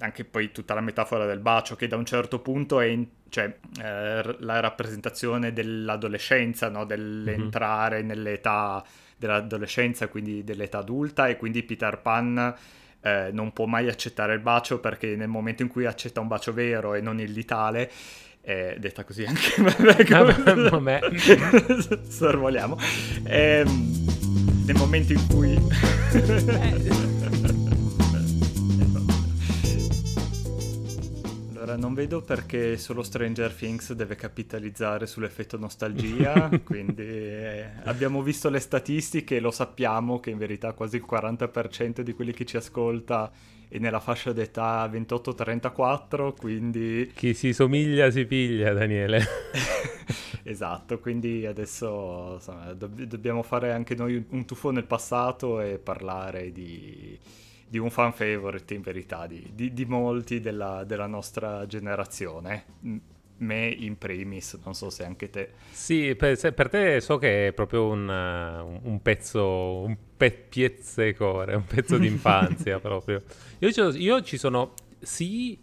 [0.00, 3.56] anche poi tutta la metafora del bacio che da un certo punto è in, cioè,
[3.82, 6.84] eh, la rappresentazione dell'adolescenza, no?
[6.84, 8.06] dell'entrare mm-hmm.
[8.06, 8.84] nell'età
[9.16, 12.54] dell'adolescenza, quindi dell'età adulta e quindi Peter Pan
[13.02, 16.52] eh, non può mai accettare il bacio perché nel momento in cui accetta un bacio
[16.52, 17.90] vero e non il ditale
[18.42, 19.60] eh, detta così anche
[20.70, 21.00] vabbè,
[22.08, 22.78] sorvoliamo
[23.24, 25.58] eh, nel momento in cui
[31.70, 38.48] Allora, non vedo perché solo Stranger Things deve capitalizzare sull'effetto nostalgia, quindi eh, abbiamo visto
[38.48, 42.56] le statistiche e lo sappiamo che in verità quasi il 40% di quelli che ci
[42.56, 43.30] ascolta
[43.68, 47.12] è nella fascia d'età 28-34, quindi...
[47.14, 49.24] Chi si somiglia si piglia, Daniele.
[50.42, 56.50] esatto, quindi adesso insomma, dobb- dobbiamo fare anche noi un tuffo nel passato e parlare
[56.50, 57.16] di
[57.70, 62.64] di un fan favorite in verità di, di, di molti della, della, nostra generazione.
[63.36, 65.50] Me in primis, non so se anche te.
[65.70, 71.64] Sì, per, per te so che è proprio un, un pezzo, un pe- piezzecore, un
[71.64, 73.22] pezzo di infanzia proprio.
[73.60, 75.56] Io ci, io ci sono, sì,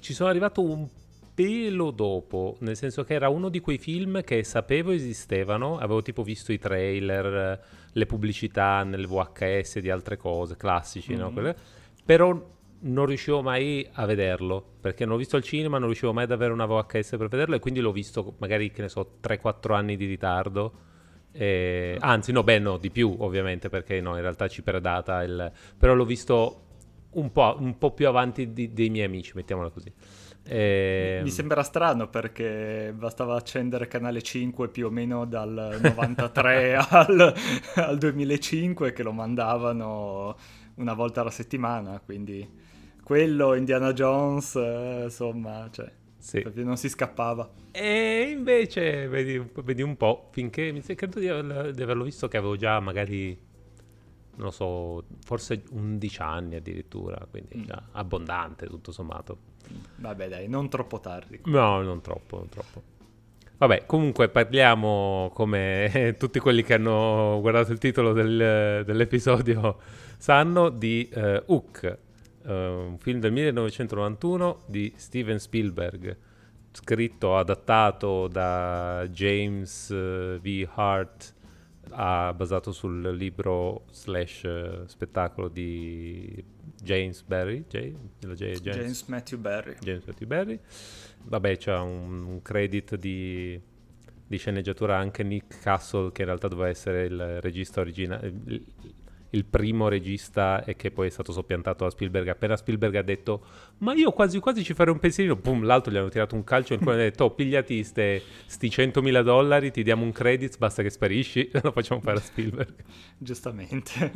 [0.00, 0.88] ci sono arrivato un
[1.36, 6.24] pelo dopo, nel senso che era uno di quei film che sapevo esistevano, avevo tipo
[6.24, 7.62] visto i trailer,
[7.96, 11.20] le pubblicità nel VHS di altre cose, classici, mm-hmm.
[11.20, 11.32] no?
[11.32, 11.56] Quelle,
[12.04, 16.24] però non riuscivo mai a vederlo, perché non l'ho visto al cinema, non riuscivo mai
[16.24, 19.74] ad avere una VHS per vederlo e quindi l'ho visto magari, che ne so, 3-4
[19.74, 20.72] anni di ritardo.
[21.32, 21.96] E...
[21.98, 25.50] Anzi, no, beh, no, di più ovviamente, perché no, in realtà ci predata il...
[25.78, 26.64] Però l'ho visto
[27.12, 29.90] un po', un po più avanti di, dei miei amici, mettiamola così.
[30.48, 31.20] E...
[31.22, 37.34] Mi sembra strano perché bastava accendere canale 5 più o meno dal 93 al,
[37.74, 40.36] al 2005 che lo mandavano
[40.76, 42.48] una volta alla settimana, quindi
[43.02, 46.44] quello, Indiana Jones, eh, insomma, cioè, sì.
[46.54, 47.48] non si scappava.
[47.72, 52.56] E invece, vedi, vedi un po', finché mi credo di, di averlo visto che avevo
[52.56, 53.46] già magari
[54.36, 57.62] non lo so, forse 11 anni addirittura, quindi mm.
[57.64, 59.38] già abbondante tutto sommato.
[59.96, 61.40] Vabbè dai, non troppo tardi.
[61.44, 62.82] No, non troppo, non troppo.
[63.58, 69.78] Vabbè, comunque parliamo come tutti quelli che hanno guardato il titolo del, dell'episodio
[70.18, 71.98] sanno di uh, Hook,
[72.42, 76.16] uh, un film del 1991 di Steven Spielberg,
[76.72, 80.68] scritto, adattato da James uh, V.
[80.74, 81.34] Hart
[81.90, 86.44] ha basato sul libro slash uh, spettacolo di
[86.86, 89.74] James Barry, J, J, James, James, Matthew Barry.
[89.80, 90.60] James Matthew Barry.
[91.24, 93.60] Vabbè, c'è un, un credit di,
[94.26, 98.64] di, sceneggiatura anche Nick Castle, che in realtà doveva essere il regista originale, il,
[99.30, 102.28] il, primo regista e che poi è stato soppiantato da Spielberg.
[102.28, 103.44] Appena Spielberg ha detto,
[103.78, 106.74] ma io quasi quasi ci farei un pensierino, boom, l'altro gli hanno tirato un calcio
[106.74, 110.84] in cui hanno detto, oh, pigliati ste, sti 100.000 dollari, ti diamo un credit, basta
[110.84, 112.74] che sparisci, lo facciamo fare a Spielberg.
[113.18, 114.12] Giustamente.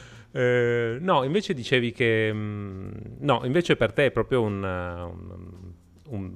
[0.36, 2.32] Eh, no, invece dicevi che...
[2.32, 2.90] Mh, mm,
[3.20, 4.62] no, invece per te è proprio un...
[4.64, 5.72] un,
[6.08, 6.32] un...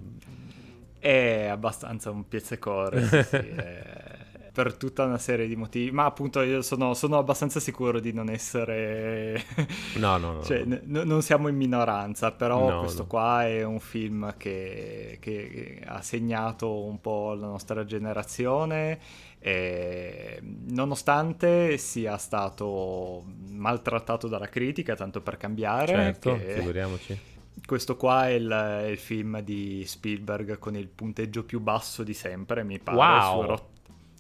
[1.01, 3.37] È abbastanza un pizzecore, sì, sì,
[4.53, 8.31] per tutta una serie di motivi, ma appunto io sono, sono abbastanza sicuro di non
[8.31, 9.43] essere...
[9.99, 10.43] no, no, no.
[10.45, 13.09] cioè, n- non siamo in minoranza, però no, questo no.
[13.09, 18.99] qua è un film che, che ha segnato un po' la nostra generazione
[19.41, 27.19] e, nonostante sia stato maltrattato dalla critica, tanto per cambiare, certo, figuriamoci.
[27.65, 32.15] Questo qua è il, è il, film di Spielberg con il punteggio più basso di
[32.15, 32.97] sempre, mi pare.
[32.97, 33.41] Wow.
[33.41, 33.69] Su, Rot-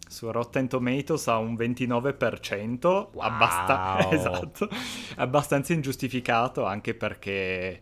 [0.09, 3.11] su Rotten Tomatoes ha un 29%, wow.
[3.19, 4.69] abbast- esatto,
[5.17, 7.81] abbastanza ingiustificato anche perché...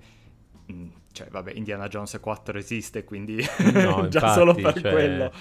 [0.70, 3.36] Mm, cioè, vabbè, Indiana Jones 4 esiste, quindi
[3.72, 4.92] no, già infatti, solo per cioè...
[4.92, 5.32] quello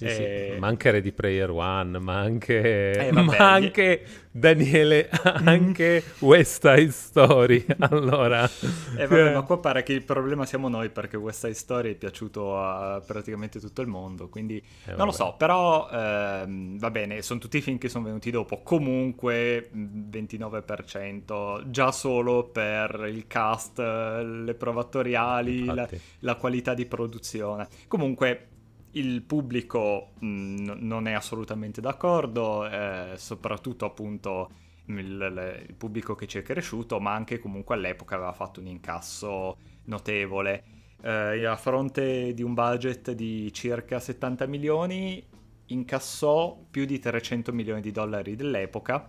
[0.00, 0.50] sì, eh...
[0.54, 0.58] sì.
[0.58, 5.10] Ma anche Ready Player One, ma anche, eh, vabbè, ma anche Daniele,
[5.44, 7.66] anche West Side Story.
[7.80, 8.48] allora,
[8.96, 11.96] eh, vabbè, ma qua pare che il problema siamo noi perché West Side Story è
[11.96, 14.30] piaciuto a praticamente tutto il mondo.
[14.30, 18.04] Quindi eh, non lo so, però ehm, va bene, sono tutti i film che sono
[18.04, 18.62] venuti dopo.
[18.62, 25.86] Comunque 29% già solo per il cast, le prove attoriali, la,
[26.20, 27.68] la qualità di produzione.
[27.86, 28.46] Comunque
[28.92, 34.50] il pubblico mh, mm, non è assolutamente d'accordo, eh, soprattutto appunto
[34.86, 39.56] il, il, pubblico che ci è cresciuto, ma anche comunque all'epoca aveva fatto un incasso
[39.84, 40.64] notevole.
[41.02, 45.24] Eh, a fronte di un budget di circa 70 milioni,
[45.66, 49.08] incassò più di 300 milioni di dollari dell'epoca.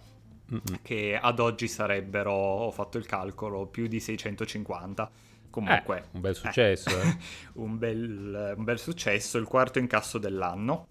[0.52, 0.80] Mm-mm.
[0.82, 5.10] che ad oggi sarebbero, ho fatto il calcolo, più di 650.
[5.52, 6.90] Comunque, eh, un bel successo.
[6.90, 7.08] Eh.
[7.08, 7.18] eh.
[7.62, 10.88] un, bel, un bel successo, il quarto incasso dell'anno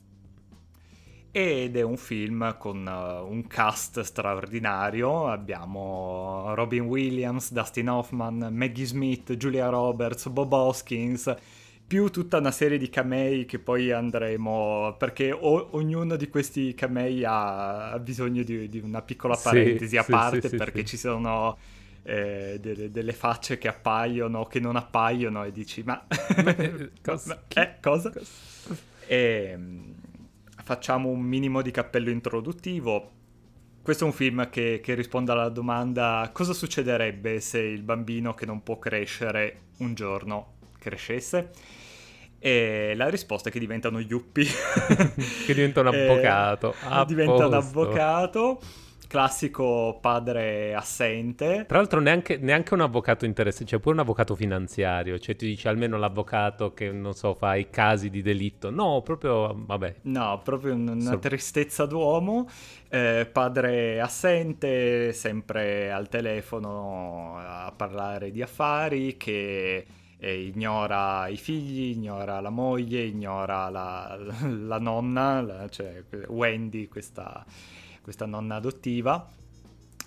[1.32, 5.28] ed è un film con uh, un cast straordinario.
[5.28, 11.32] Abbiamo Robin Williams, Dustin Hoffman, Maggie Smith, Julia Roberts, Bob Hoskins,
[11.86, 17.22] più tutta una serie di camei che poi andremo perché o- ognuno di questi camei
[17.24, 21.56] ha, bisogno di, di, una piccola parentesi sì, a sì, parte sì, perché ci sono
[22.02, 26.02] eh, delle, delle, facce che appaiono che non appaiono e dici ma,
[26.42, 26.56] ma
[27.02, 27.44] cosa?
[27.54, 28.10] Eh, cosa?
[28.10, 28.20] cosa?
[29.06, 29.94] E, ehm,
[30.62, 33.18] facciamo un minimo di cappello introduttivo.
[33.82, 38.46] Questo è un film che, che, risponde alla domanda cosa succederebbe se il bambino che
[38.46, 41.50] non può crescere un giorno crescesse?
[42.38, 44.46] E la risposta è che diventa uno yuppie.
[45.46, 46.74] che diventa un avvocato.
[47.06, 48.60] diventa un avvocato
[49.10, 51.64] classico padre assente.
[51.66, 55.66] Tra l'altro neanche, neanche un avvocato interessante, cioè pure un avvocato finanziario, cioè tu dici
[55.66, 59.96] almeno l'avvocato che non so fa i casi di delitto, no, proprio vabbè.
[60.02, 61.18] No, proprio una so...
[61.18, 62.48] tristezza d'uomo,
[62.88, 69.86] eh, padre assente, sempre al telefono a parlare di affari che...
[70.22, 77.42] Eh, ignora i figli, ignora la moglie, ignora la, la nonna, la, cioè Wendy, questa
[78.10, 79.24] questa nonna adottiva,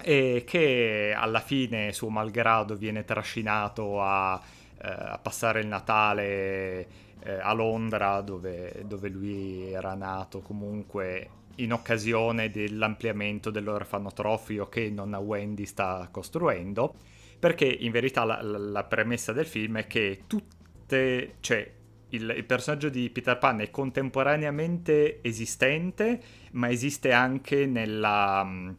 [0.01, 4.41] e che alla fine, suo malgrado, viene trascinato a,
[4.81, 6.87] eh, a passare il Natale
[7.21, 15.19] eh, a Londra, dove, dove lui era nato comunque in occasione dell'ampliamento dell'orfanotrofio che nonna
[15.19, 16.95] Wendy sta costruendo,
[17.39, 21.71] perché in verità la, la premessa del film è che tutte, cioè
[22.13, 26.21] il, il, personaggio di Peter Pan è contemporaneamente esistente,
[26.51, 28.69] ma esiste anche nella, mm,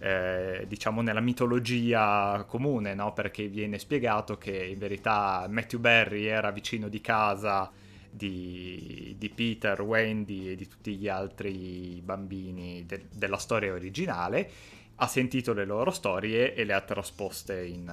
[0.00, 3.12] eh, diciamo nella mitologia comune, no?
[3.12, 7.70] perché viene spiegato che in verità Matthew Barry era vicino di casa
[8.10, 14.50] di, di Peter, Wendy e di tutti gli altri bambini de- della storia originale
[14.96, 17.90] ha sentito le loro storie e le ha trasposte in,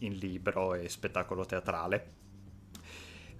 [0.00, 2.21] in libro e spettacolo teatrale.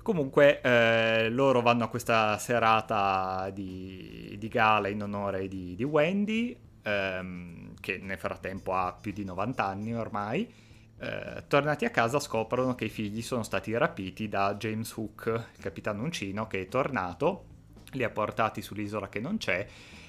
[0.02, 6.58] Comunque eh, loro vanno a questa serata di, di gala in onore di, di Wendy,
[6.82, 10.52] ehm, che nel frattempo ha più di 90 anni ormai.
[10.98, 15.62] Eh, tornati a casa scoprono che i figli sono stati rapiti da James Hook, il
[15.62, 17.44] capitano uncino, che è tornato,
[17.92, 19.64] li ha portati sull'isola che non c'è,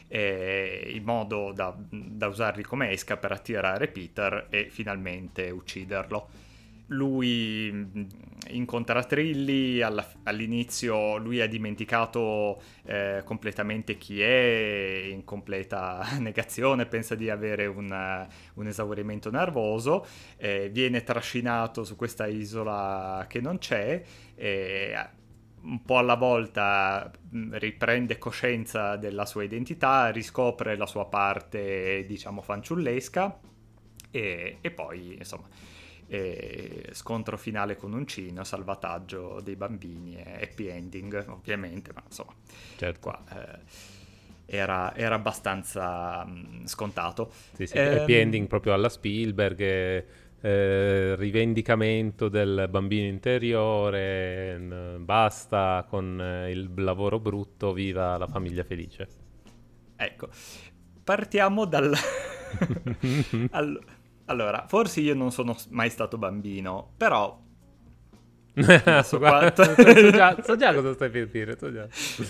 [0.07, 6.51] eh, in modo da, da usarli come esca per attirare Peter e finalmente ucciderlo
[6.88, 8.03] lui mm,
[8.50, 17.15] incontra Trilli, alla, all'inizio lui ha dimenticato eh, completamente chi è, in completa negazione, pensa
[17.15, 20.06] di avere un, un esaurimento nervoso,
[20.38, 24.01] eh, viene trascinato su questa isola che non c'è,
[24.35, 24.95] e
[25.62, 32.41] un po' alla volta mm, riprende coscienza della sua identità, riscopre la sua parte, diciamo,
[32.41, 33.39] fanciullesca
[34.12, 35.47] e, e poi, insomma
[36.08, 42.34] e scontro finale con Uncino, salvataggio dei bambini e happy ending ovviamente, ma insomma,
[42.78, 43.00] certo.
[43.00, 43.60] qua eh,
[44.46, 47.32] era, era, abbastanza mh, scontato.
[47.54, 48.02] Sì, sì, ehm...
[48.02, 50.06] happy ending proprio alla Spielberg, eh,
[50.42, 58.64] eh rivendicamento del bambino interiore, n- basta con eh, il lavoro brutto, viva la famiglia
[58.64, 59.07] felice.
[59.95, 60.28] Ecco,
[61.04, 61.94] partiamo dal...
[63.52, 67.42] allora, allora, forse io non sono mai stato bambino, però...
[69.03, 69.63] so, quanto...
[69.63, 71.57] so, già, so, già, cosa stai per dire.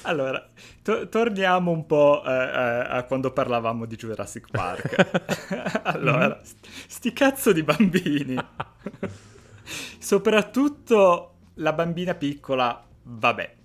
[0.03, 0.49] Allora,
[0.81, 5.81] to- torniamo un po' eh, eh, a quando parlavamo di Jurassic Park.
[5.83, 8.37] allora, st- sti cazzo di bambini.
[9.99, 13.55] Soprattutto la bambina piccola, vabbè.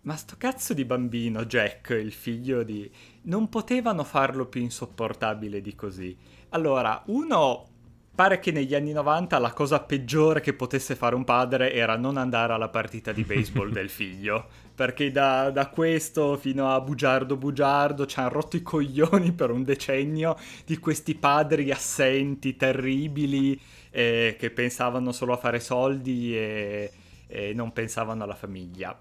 [0.00, 2.90] Ma sto cazzo di bambino, Jack, il figlio di...
[3.22, 7.66] Non potevano farlo più insopportabile di così allora, uno,
[8.14, 12.16] pare che negli anni 90 la cosa peggiore che potesse fare un padre era non
[12.16, 14.46] andare alla partita di baseball del figlio.
[14.72, 19.64] Perché da, da, questo fino a bugiardo bugiardo ci hanno rotto i coglioni per un
[19.64, 26.92] decennio di questi padri assenti, terribili, eh, che pensavano solo a fare soldi e,
[27.26, 28.96] e non pensavano alla famiglia.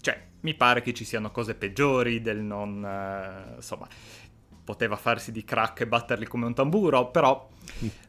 [0.00, 2.82] Cioè, mi pare che ci siano cose peggiori del non...
[2.82, 3.88] Uh, insomma
[4.68, 7.48] poteva farsi di crack e batterli come un tamburo, però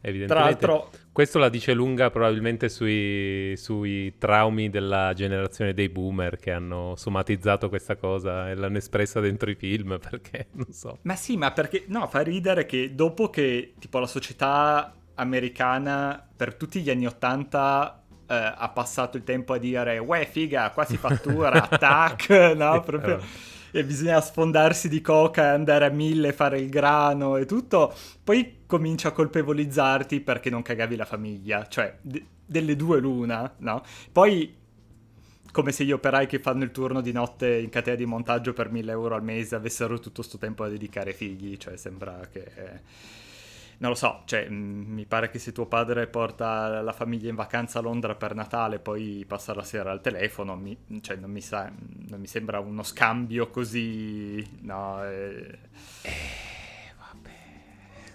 [0.01, 0.25] Evidentemente.
[0.28, 6.51] Tra l'altro, questo la dice lunga probabilmente sui, sui, traumi della generazione dei boomer che
[6.51, 10.98] hanno somatizzato questa cosa e l'hanno espressa dentro i film, perché non so.
[11.04, 16.56] Ma sì, ma perché no, fa ridere che dopo che tipo la società americana per
[16.56, 20.98] tutti gli anni Ottanta eh, ha passato il tempo a dire "Uè, figa, qua si
[20.98, 26.70] fattura, attack", no, proprio e bisogna sfondarsi di coca e andare a mille, fare il
[26.70, 32.76] grano e tutto, poi comincia a colpevolizzarti perché non cagavi la famiglia, cioè d- delle
[32.76, 33.84] due l'una, no?
[34.12, 34.58] Poi
[35.52, 38.70] come se gli operai che fanno il turno di notte in catena di montaggio per
[38.72, 43.08] 1000 euro al mese avessero tutto questo tempo da dedicare ai figli, cioè sembra che...
[43.80, 47.30] Eh non lo so, cioè, mm, mi pare che se tuo padre porta la famiglia
[47.30, 51.32] in vacanza a Londra per Natale, poi passa la sera al telefono, mi, cioè, non,
[51.32, 51.72] mi sa,
[52.10, 55.04] non mi sembra uno scambio così, no...
[55.06, 55.60] Eh...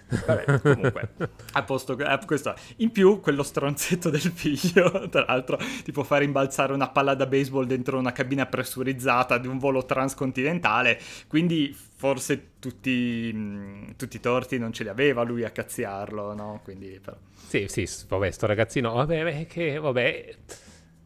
[0.07, 1.09] Vabbè, comunque,
[1.53, 2.53] a posto questo.
[2.77, 7.25] In più, quello stronzetto del figlio, tra l'altro, ti può fare imbalzare una palla da
[7.25, 14.19] baseball dentro una cabina pressurizzata di un volo transcontinentale, quindi forse tutti, mh, tutti i
[14.19, 16.61] torti non ce li aveva lui a cazziarlo, no?
[16.63, 17.17] Quindi, però...
[17.47, 20.35] Sì, sì, vabbè, sto ragazzino, vabbè, che, vabbè...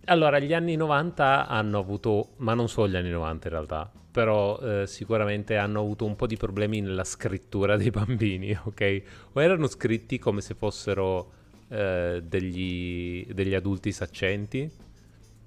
[0.10, 4.58] Allora, gli anni 90 hanno avuto, ma non solo gli anni 90 in realtà, però
[4.58, 9.02] eh, sicuramente hanno avuto un po' di problemi nella scrittura dei bambini, ok?
[9.34, 11.32] O erano scritti come se fossero
[11.68, 14.68] eh, degli, degli, adulti saccenti,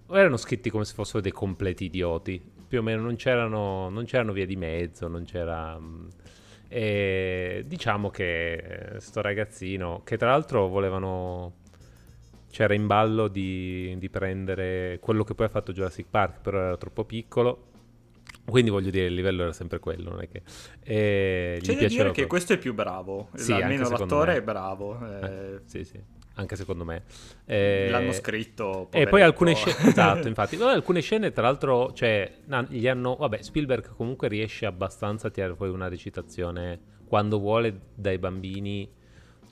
[0.07, 2.41] o erano scritti come se fossero dei completi idioti.
[2.69, 5.77] Più o meno non c'erano, non c'erano via di mezzo, non c'era...
[5.77, 6.07] Mm,
[6.69, 8.53] e diciamo che
[8.95, 11.62] eh, sto ragazzino, che tra l'altro volevano
[12.53, 16.77] c'era in ballo di, di, prendere quello che poi ha fatto Jurassic Park, però era
[16.77, 17.71] troppo piccolo
[18.45, 20.43] quindi voglio dire, il livello era sempre quello, non è che...
[20.83, 24.39] Eh, C'è da dire che questo è più bravo, sì, almeno l'attore me.
[24.39, 24.99] è bravo.
[25.01, 25.27] Eh.
[25.27, 26.01] Eh, sì, sì,
[26.35, 27.05] anche secondo me.
[27.47, 28.89] Eh, L'hanno scritto.
[28.91, 32.31] E poi alcune scene, esatto, infatti, alcune scene tra l'altro, cioè,
[32.69, 38.19] gli hanno, vabbè, Spielberg comunque riesce abbastanza a tirare poi una recitazione quando vuole dai
[38.19, 38.91] bambini,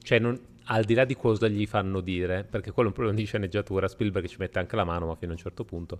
[0.03, 3.19] cioè non, al di là di cosa gli fanno dire, perché quello è un problema
[3.19, 5.99] di sceneggiatura, Spielberg ci mette anche la mano, ma fino a un certo punto.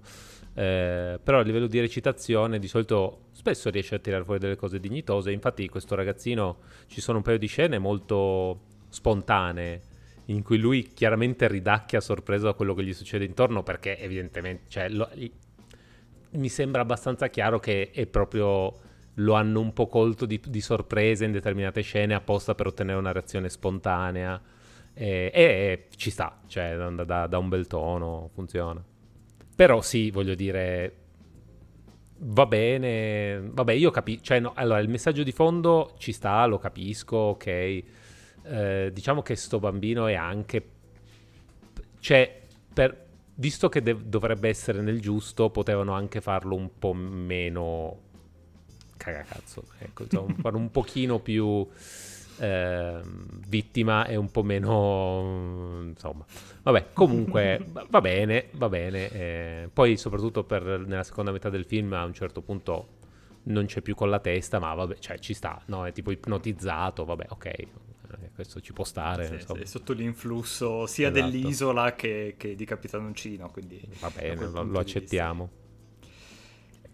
[0.55, 4.79] Eh, però a livello di recitazione, di solito spesso riesce a tirare fuori delle cose
[4.79, 5.33] dignitose.
[5.33, 9.83] Infatti, questo ragazzino ci sono un paio di scene molto spontanee
[10.27, 14.89] in cui lui chiaramente ridacchia sorpreso da quello che gli succede intorno, perché evidentemente, cioè,
[14.89, 15.09] lo,
[16.33, 18.89] mi sembra abbastanza chiaro che è proprio
[19.21, 23.13] lo hanno un po' colto di, di sorpresa in determinate scene apposta per ottenere una
[23.13, 24.41] reazione spontanea.
[24.93, 28.83] E, e, ci sta, cioè da, da, da, un bel tono, funziona.
[29.55, 30.95] Però sì, voglio dire,
[32.19, 36.59] va bene, vabbè io capisco, cioè no, allora il messaggio di fondo ci sta, lo
[36.59, 37.47] capisco, ok.
[38.43, 40.69] Eh, diciamo che sto bambino è anche,
[42.01, 42.41] cioè,
[42.73, 48.09] per, visto che de- dovrebbe essere nel giusto, potevano anche farlo un po' meno
[49.01, 51.67] cagacazzo, ecco, insomma, fare un pochino più
[52.41, 53.01] eh,
[53.49, 56.25] vittima e un po' meno insomma
[56.63, 61.93] vabbè comunque va bene va bene eh, poi soprattutto per, nella seconda metà del film
[61.93, 62.99] a un certo punto
[63.45, 65.87] non c'è più con la testa ma vabbè cioè ci sta no?
[65.87, 67.69] È tipo ipnotizzato vabbè ok eh,
[68.35, 71.31] questo ci può stare sì, sì, sotto l'influsso sia esatto.
[71.31, 75.60] dell'isola che, che, di Capitanoncino quindi va bene lo, lo accettiamo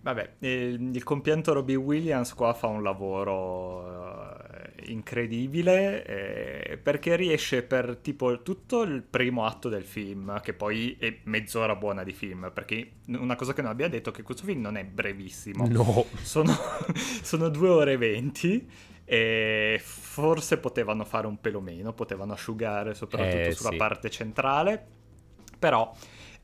[0.06, 7.64] Vabbè, il, il, compianto Robbie Williams qua fa un lavoro uh, incredibile eh, perché riesce
[7.64, 12.52] per tipo tutto il primo atto del film, che poi è mezz'ora buona di film,
[12.54, 15.66] perché una cosa che non abbiamo detto è che questo film non è brevissimo.
[15.66, 16.04] No.
[16.22, 16.54] Sono,
[16.94, 18.70] sono due ore e venti
[19.04, 23.76] e forse potevano fare un pelo meno, potevano asciugare soprattutto eh, sulla sì.
[23.76, 24.86] parte centrale,
[25.58, 25.92] però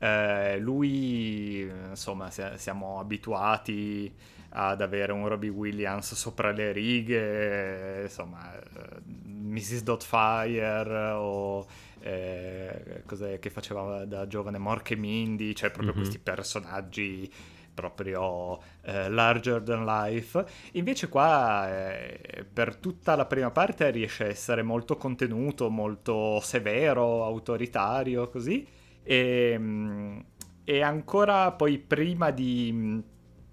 [0.03, 4.13] eh, lui, insomma, siamo abituati
[4.49, 9.83] ad avere un Robbie Williams sopra le righe, insomma, eh, Mrs.
[9.83, 11.65] Dotfire o
[12.01, 16.01] eh, cos'è che faceva da giovane Mork e Mindy, cioè proprio mm-hmm.
[16.01, 17.33] questi personaggi
[17.73, 20.45] proprio eh, larger than life.
[20.73, 27.23] Invece qua eh, per tutta la prima parte riesce a essere molto contenuto, molto severo,
[27.23, 30.25] autoritario, così e, ehm,
[30.63, 33.03] e ancora poi prima di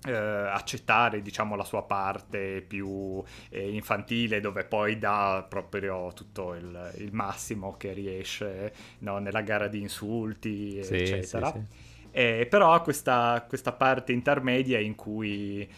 [0.07, 6.93] eh, accettare diciamo la sua parte più eh, infantile dove poi dà proprio tutto il,
[6.99, 11.89] il massimo che riesce no, nella gara di insulti sì, eccetera sì, sì.
[12.13, 15.69] Eh, però ha questa, questa parte intermedia in cui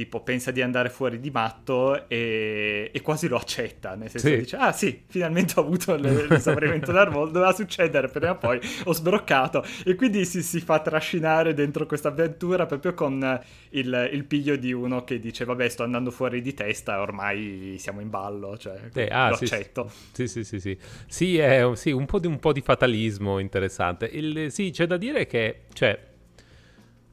[0.00, 4.36] tipo pensa di andare fuori di matto e, e quasi lo accetta, nel senso sì.
[4.38, 9.62] dice ah sì, finalmente ho avuto l'esaurimento nervoso, doveva succedere prima o poi, ho sbroccato
[9.84, 13.40] e quindi si, si fa trascinare dentro questa avventura proprio con
[13.70, 18.00] il, il, piglio di uno che dice vabbè sto andando fuori di testa, ormai siamo
[18.00, 19.90] in ballo, cioè eh, ah, lo sì, accetto.
[20.12, 24.06] Sì, sì, sì, sì, sì, è sì, un, po di, un po' di fatalismo interessante.
[24.06, 25.98] Il, sì, c'è da dire che, cioè,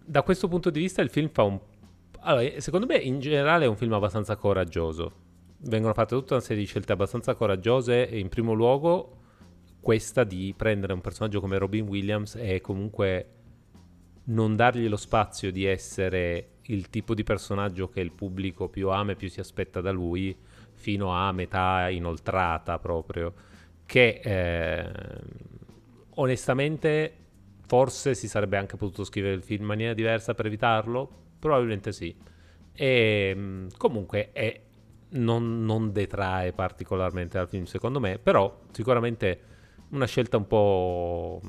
[0.06, 1.60] da questo punto di vista il film fa un
[2.22, 5.26] allora, eh, secondo me in generale è un film abbastanza coraggioso.
[5.60, 9.16] Vengono fatte tutta una serie di scelte abbastanza coraggiose e in primo luogo
[9.80, 13.30] questa di prendere un personaggio come Robin Williams e comunque
[14.26, 19.14] non dargli lo spazio di essere il tipo di personaggio che il pubblico più ama
[19.14, 20.36] e più si aspetta da lui
[20.74, 23.34] fino a metà inoltrata proprio
[23.86, 24.92] che eh,
[26.16, 27.14] onestamente
[27.66, 32.16] forse si sarebbe anche potuto scrivere il film in maniera diversa per evitarlo Probabilmente sì.
[32.74, 34.62] E ehm, comunque è,
[35.10, 39.40] non, non, detrae particolarmente dal film, secondo me, però sicuramente
[39.90, 41.42] una scelta un po'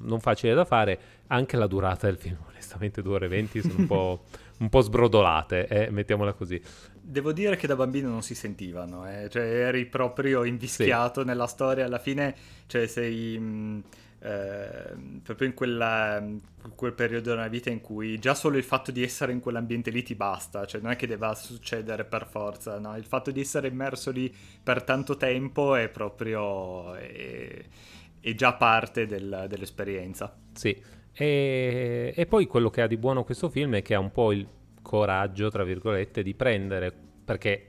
[0.00, 0.98] non facile da fare.
[1.28, 4.24] Anche la durata del film, onestamente, 2 ore e 20 sono un po',
[4.58, 6.60] un po sbrodolate, eh, mettiamola così.
[7.00, 9.28] Devo dire che da bambino non si sentivano, eh?
[9.30, 11.26] cioè eri proprio invischiato sì.
[11.26, 12.34] nella storia, alla fine
[12.66, 13.38] cioè, sei...
[13.38, 13.82] Mh
[14.20, 16.40] Ehm, proprio in quella, in
[16.74, 20.02] quel periodo della vita in cui già solo il fatto di essere in quell'ambiente lì
[20.02, 22.96] ti basta, cioè non è che debba succedere per forza, no?
[22.96, 27.64] il fatto di essere immerso lì per tanto tempo è proprio è,
[28.20, 30.36] è già parte del, dell'esperienza.
[30.52, 30.76] Sì,
[31.12, 34.32] e, e poi quello che ha di buono questo film è che ha un po'
[34.32, 34.46] il
[34.82, 36.92] coraggio, tra virgolette, di prendere,
[37.24, 37.68] perché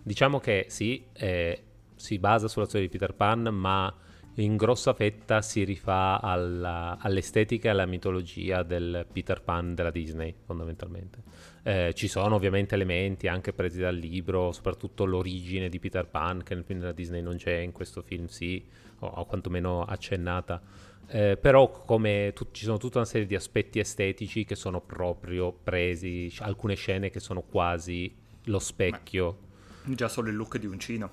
[0.00, 1.62] diciamo che sì, eh,
[1.96, 3.92] si basa sulla storia di Peter Pan, ma
[4.36, 10.34] in grossa fetta si rifà alla, all'estetica e alla mitologia del Peter Pan della Disney,
[10.44, 11.22] fondamentalmente.
[11.62, 16.54] Eh, ci sono ovviamente elementi anche presi dal libro, soprattutto l'origine di Peter Pan, che
[16.54, 18.64] nel film della Disney non c'è, in questo film sì,
[19.00, 20.60] o, o quantomeno accennata.
[21.08, 25.52] Eh, però come tu, ci sono tutta una serie di aspetti estetici che sono proprio
[25.52, 29.38] presi, alcune scene che sono quasi lo specchio.
[29.84, 31.10] Ma già solo il look di Uncino.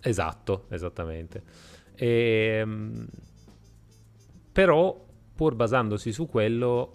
[0.00, 1.42] Esatto, esattamente.
[1.98, 3.06] E, ehm,
[4.52, 6.94] però, pur basandosi su quello,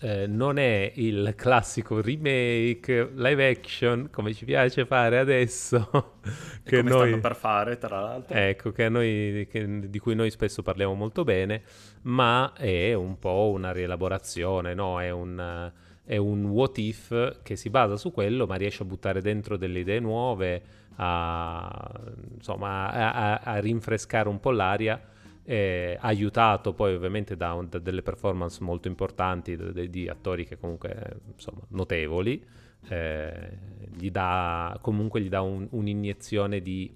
[0.00, 6.14] eh, non è il classico remake live action come ci piace fare adesso.
[6.64, 8.36] che noi stanno per fare, tra l'altro.
[8.36, 11.62] Ecco, che noi, che, di cui noi spesso parliamo molto bene,
[12.02, 15.00] ma è un po' una rielaborazione, no?
[15.00, 15.70] È un,
[16.04, 19.80] è un what if che si basa su quello, ma riesce a buttare dentro delle
[19.80, 20.62] idee nuove
[21.00, 21.90] a,
[22.34, 25.00] insomma, a, a rinfrescare un po' l'aria.
[25.44, 30.58] Eh, aiutato poi ovviamente da, un, da, delle performance molto importanti di, di attori che
[30.58, 32.44] comunque insomma notevoli
[32.88, 33.58] eh,
[33.96, 36.94] gli dà comunque gli dà un, un'iniezione di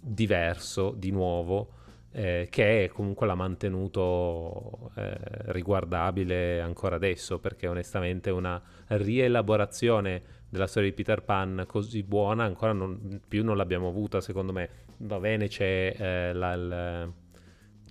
[0.00, 1.74] diverso di nuovo
[2.10, 5.16] eh, che comunque l'ha mantenuto eh,
[5.52, 12.74] riguardabile ancora adesso perché onestamente una rielaborazione della storia di Peter Pan così buona ancora
[12.74, 14.68] non, più non l'abbiamo avuta secondo me.
[14.98, 17.12] Va bene c'è eh, la, il,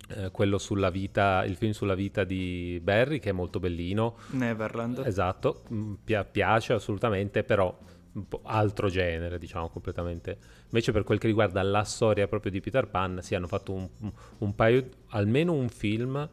[0.09, 4.17] eh, quello sulla vita il film sulla vita di Barry che è molto bellino.
[4.33, 5.01] Neverland.
[5.03, 7.75] Esatto mm, pi- piace assolutamente però
[8.11, 10.37] un po' altro genere diciamo completamente.
[10.65, 13.89] Invece per quel che riguarda la storia proprio di Peter Pan si hanno fatto un,
[14.37, 16.29] un paio almeno un film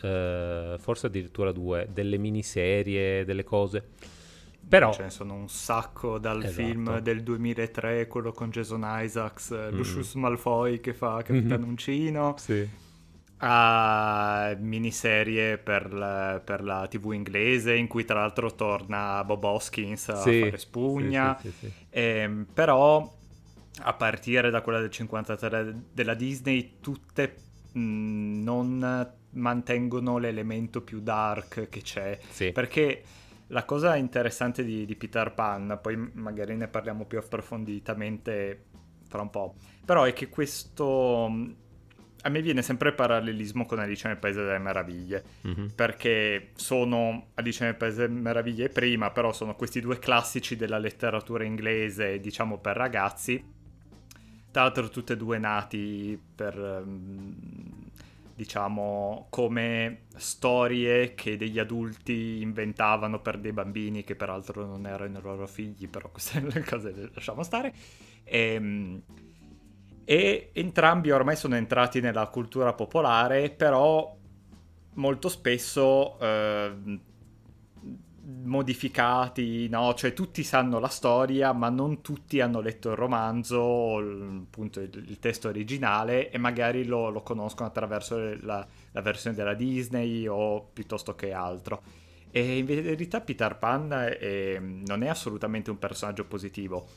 [0.00, 4.20] eh, forse addirittura due delle miniserie delle cose
[4.68, 4.92] però...
[4.92, 6.54] Ce ne sono un sacco dal esatto.
[6.54, 9.76] film del 2003, quello con Jason Isaacs, mm.
[9.76, 11.68] Lucius Malfoy che fa Capitano mm-hmm.
[11.68, 12.34] Uncino.
[12.38, 12.68] Sì.
[13.44, 20.08] A miniserie per la, per la, TV inglese in cui tra l'altro torna Bob Hoskins
[20.10, 20.40] a sì.
[20.40, 21.36] fare spugna.
[21.40, 23.20] Sì, e, ehm, però
[23.84, 27.34] a partire da quella del 53 della Disney tutte
[27.72, 32.18] mh, non mantengono l'elemento più dark che c'è.
[32.52, 33.02] Perché
[33.52, 38.64] la cosa interessante di, di, Peter Pan, poi magari ne parliamo più approfonditamente
[39.08, 41.60] fra un po', però è che questo...
[42.24, 45.66] A me viene sempre il parallelismo con Alice nel Paese delle Meraviglie, mm-hmm.
[45.74, 51.42] perché sono Alice nel Paese delle Meraviglie prima, però sono questi due classici della letteratura
[51.44, 53.44] inglese, diciamo per ragazzi,
[54.52, 56.56] tra l'altro tutte e due nati per...
[56.56, 57.90] Um,
[58.34, 65.22] diciamo, come storie che degli adulti inventavano per dei bambini che peraltro non erano i
[65.22, 67.72] loro figli, però queste le cose le lasciamo stare.
[68.24, 69.02] E, ehm,
[70.04, 74.16] e entrambi ormai sono entrati nella cultura popolare, però
[74.94, 77.00] molto spesso eh,
[78.24, 79.94] modificati, no?
[79.94, 85.18] Cioè tutti sanno la storia, ma non tutti hanno letto il romanzo, appunto il, il
[85.18, 91.14] testo originale, e magari lo, lo conoscono attraverso la, la, versione della Disney o piuttosto
[91.14, 91.82] che altro.
[92.30, 96.88] E in verità Peter Pan è, non è assolutamente un personaggio positivo.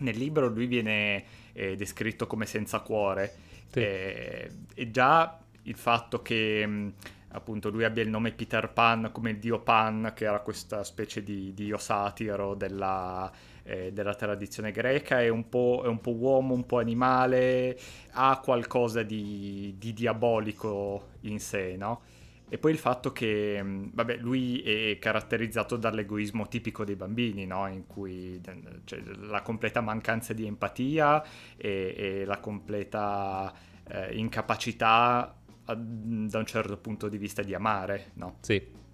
[0.00, 3.34] Nel libro lui viene eh, descritto come senza cuore.
[3.70, 3.78] Sì.
[3.80, 6.92] E, e già il fatto che
[7.36, 11.22] appunto lui abbia il nome Peter Pan come il dio Pan, che era questa specie
[11.22, 13.30] di dio satiro della,
[13.62, 17.78] eh, della tradizione greca, è un, è un, po', uomo, un po' animale,
[18.12, 22.02] ha qualcosa di, di diabolico in sé, no?
[22.48, 27.66] E poi il fatto che, vabbè, lui è caratterizzato dall'egoismo tipico dei bambini, no?
[27.66, 28.40] In cui
[28.84, 31.22] cioè, la completa mancanza di empatia
[31.56, 33.52] e, e la completa
[33.88, 35.34] eh, incapacità
[35.74, 38.38] da un certo punto di vista di amare, no?
[38.40, 38.84] Sì.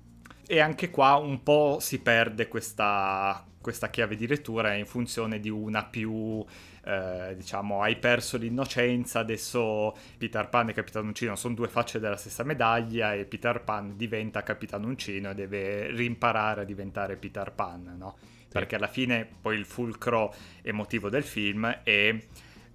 [0.47, 5.49] E anche qua un po' si perde questa, questa chiave di lettura in funzione di
[5.49, 6.45] una più,
[6.85, 12.17] eh, diciamo, hai perso l'innocenza, adesso Peter Pan e Capitano Uncino sono due facce della
[12.17, 17.95] stessa medaglia e Peter Pan diventa Capitano Uncino e deve rimparare a diventare Peter Pan,
[17.97, 18.17] no?
[18.53, 22.15] Perché alla fine poi il fulcro emotivo del film è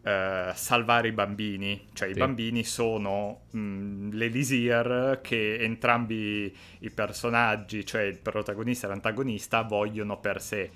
[0.07, 2.13] eh, salvare i bambini, cioè sì.
[2.13, 9.63] i bambini sono mh, mm, l'Elisir che entrambi i personaggi, cioè il protagonista e l'antagonista,
[9.63, 10.71] vogliono per sé.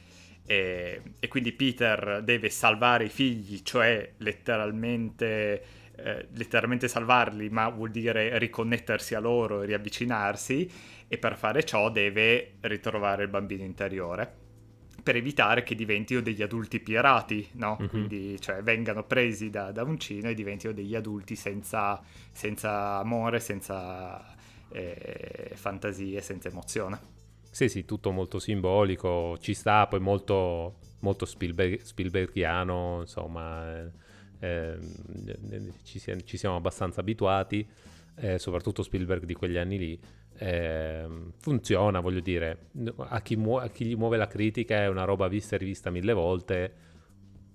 [0.46, 5.64] E, e quindi Peter deve salvare i figli, cioè letteralmente,
[5.96, 10.70] eh, letteralmente salvarli, ma vuol dire riconnettersi a loro e riavvicinarsi,
[11.08, 14.41] e per fare ciò deve ritrovare il bambino interiore
[15.02, 17.78] per evitare che diventino degli adulti pirati, no?
[17.80, 17.90] Mm-hmm.
[17.90, 24.36] Quindi cioè, vengano presi da, da uncino e diventino degli adulti senza, senza amore, senza
[24.70, 27.20] eh, fantasie, senza emozione.
[27.50, 33.92] Sì, sì, tutto molto simbolico, ci sta, poi molto, molto Spielberg, Spielbergiano, insomma, eh,
[34.40, 34.80] eh,
[35.84, 37.68] ci, ci, siamo abbastanza abituati,
[38.16, 40.00] eh, soprattutto Spielberg di quegli anni lì
[40.38, 41.08] eh,
[41.40, 45.28] funziona, voglio dire, a chi, mu- a chi, gli muove la critica è una roba
[45.28, 46.74] vista e rivista mille volte,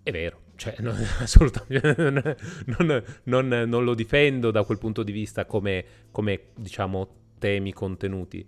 [0.02, 5.46] è vero, cioè non, assolutamente non, non, non, lo difendo da quel punto di vista
[5.46, 7.08] come, come, diciamo
[7.38, 8.46] temi contenuti.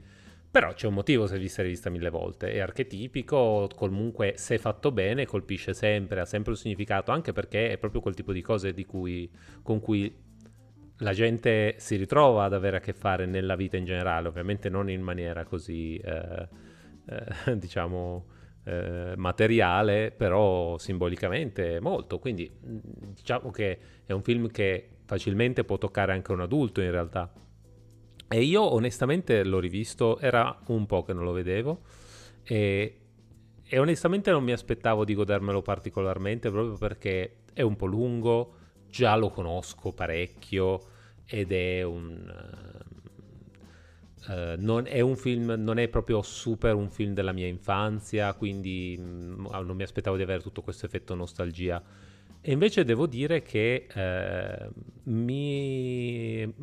[0.51, 4.91] Però c'è un motivo se vista e rivista mille volte, è archetipico, comunque se fatto
[4.91, 8.73] bene colpisce sempre, ha sempre un significato, anche perché è proprio quel tipo di cose
[8.73, 9.31] di cui,
[9.63, 10.11] con cui
[10.99, 14.91] la gente si ritrova ad avere a che fare nella vita in generale, ovviamente non
[14.91, 16.49] in maniera così, eh,
[17.07, 18.27] eh, diciamo,
[18.65, 22.19] eh, materiale, però simbolicamente molto.
[22.19, 22.79] Quindi mm,
[23.15, 27.33] diciamo che è un film che facilmente può toccare anche un adulto in realtà.
[28.31, 31.81] E io onestamente l'ho rivisto, era un po' che non lo vedevo
[32.43, 32.99] e,
[33.65, 38.58] e onestamente non mi aspettavo di godermelo particolarmente proprio perché è un po' lungo
[38.91, 40.83] già lo conosco parecchio
[41.25, 42.77] ed è un...
[44.29, 48.95] Uh, non è un film, non è proprio super un film della mia infanzia, quindi
[48.99, 51.83] mh, mm, non mi aspettavo di avere tutto questo effetto nostalgia.
[52.41, 56.55] E invece devo dire che uh, mi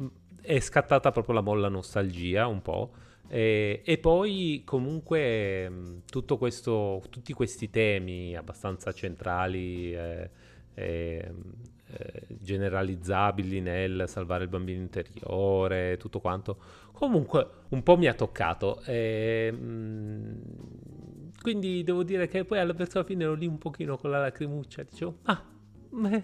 [0.41, 2.91] è scattata proprio la molla nostalgia un po'.
[3.27, 10.29] E, e poi comunque mm, tutto questo, tutti questi temi abbastanza centrali eh,
[10.75, 11.31] eh,
[11.97, 16.57] eh, generalizzabili nel salvare il bambino interiore, tutto quanto.
[16.91, 18.81] Comunque un po' mi ha toccato.
[18.85, 20.35] E, mh, mm,
[21.41, 24.83] quindi devo dire che poi verso la fine ero lì un pochino con la lacrimuccia.
[24.83, 25.43] Dicevo, ah,
[26.11, 26.23] eh,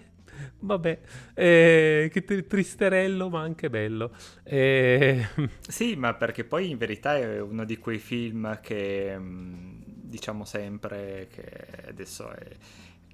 [0.60, 0.99] vabbè,
[1.34, 4.12] eh, che tr- tristerello ma anche bello.
[4.43, 5.25] Eh...
[5.67, 9.81] Sì, ma perché poi in verità è uno di quei film che mm,
[10.12, 12.45] diciamo sempre che adesso è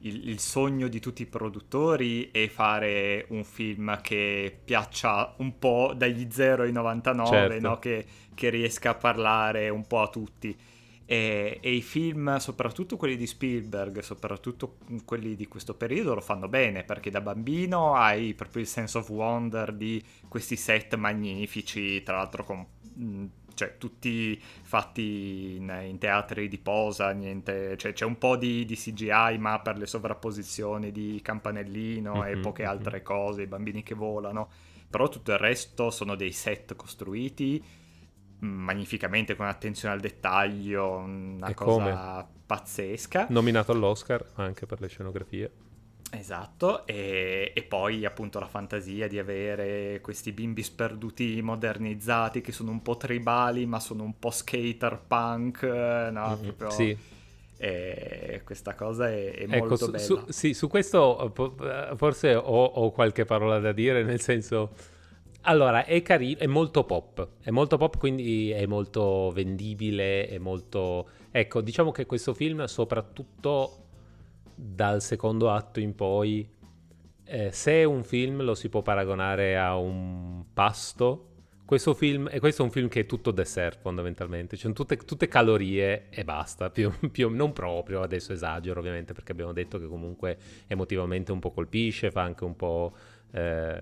[0.02, 5.94] il, il, sogno di tutti i produttori è fare un film che piaccia un po'
[5.96, 7.68] dagli 0 ai 99, certo.
[7.68, 7.80] no?
[7.80, 10.56] che, che, riesca a parlare un po' a tutti.
[11.10, 16.48] E, e, i film, soprattutto quelli di Spielberg, soprattutto quelli di questo periodo, lo fanno
[16.48, 22.18] bene perché da bambino hai proprio il sense of wonder di questi set magnifici, tra
[22.18, 22.66] l'altro con
[23.58, 28.76] cioè tutti fatti in, in teatri di posa, niente, cioè, c'è un po' di, di,
[28.76, 32.72] CGI ma per le sovrapposizioni di campanellino mm-hmm, e poche mm-hmm.
[32.72, 34.50] altre cose, i bambini che volano,
[34.88, 37.62] però tutto il resto sono dei set costruiti
[38.46, 42.26] mm, magnificamente con attenzione al dettaglio, una e cosa come?
[42.46, 43.26] pazzesca.
[43.32, 45.52] Nominato all'Oscar anche per le scenografie.
[46.10, 52.72] Esatto, e, e, poi appunto la fantasia di avere questi bimbi sperduti modernizzati che sono
[52.72, 56.38] un po' tribali ma sono un po' skater punk, eh, no?
[56.40, 56.70] Mm-hmm, Proprio...
[56.70, 56.98] Sì.
[57.60, 60.04] E questa cosa è, è ecco, molto su, bella.
[60.04, 64.72] Su, sì, su questo eh, forse ho, ho, qualche parola da dire, nel senso...
[65.42, 71.08] Allora, è carino, è molto pop, è molto pop, quindi è molto vendibile, è molto...
[71.32, 73.87] Ecco, diciamo che questo film soprattutto
[74.60, 76.50] dal secondo atto in poi,
[77.26, 81.26] eh, se un film lo si può paragonare a un pasto,
[81.64, 85.28] questo film, e questo è un film che è tutto dessert fondamentalmente, cioè tutte, tutte
[85.28, 90.38] calorie e basta, più, più, non proprio, adesso esagero ovviamente perché abbiamo detto che comunque
[90.66, 92.96] emotivamente un po' colpisce, fa anche un po'
[93.32, 93.82] eh,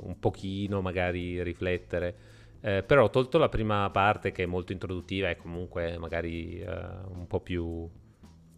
[0.00, 2.16] un pochino magari riflettere.
[2.60, 6.68] Eh, però tolto la prima parte che è molto introduttiva e comunque magari eh,
[7.08, 7.88] un po' più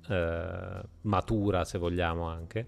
[0.09, 2.67] eh, matura, se vogliamo anche,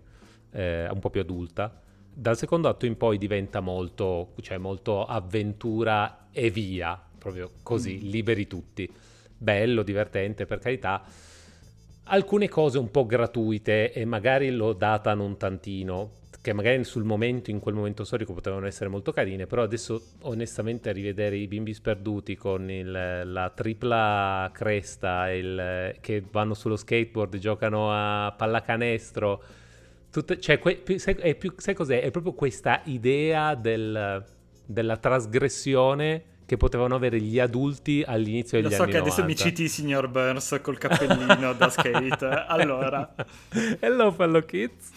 [0.51, 1.81] eh, un po' più adulta.
[2.13, 8.11] Dal secondo atto in poi diventa molto, cioè molto avventura e via, proprio così, mm.
[8.11, 8.93] liberi tutti.
[9.37, 11.03] Bello, divertente, per carità.
[12.05, 16.11] Alcune cose un po' gratuite e magari lo datano un tantino,
[16.43, 20.91] che magari sul momento, in quel momento storico potevano essere molto carine, però adesso onestamente
[20.93, 22.91] rivedere i bimbi sperduti con il,
[23.25, 29.43] la tripla cresta, il, che vanno sullo skateboard, giocano a pallacanestro,
[30.11, 32.01] tutte, cioè, que, sai, è più, sai cos'è?
[32.01, 34.25] È proprio questa idea del,
[34.65, 39.37] della trasgressione che potevano avere gli adulti all'inizio degli Lo so anni che adesso mi
[39.37, 42.27] citi signor Burns col cappellino da skate.
[42.49, 43.15] Allora,
[43.79, 44.91] hello fellow kids.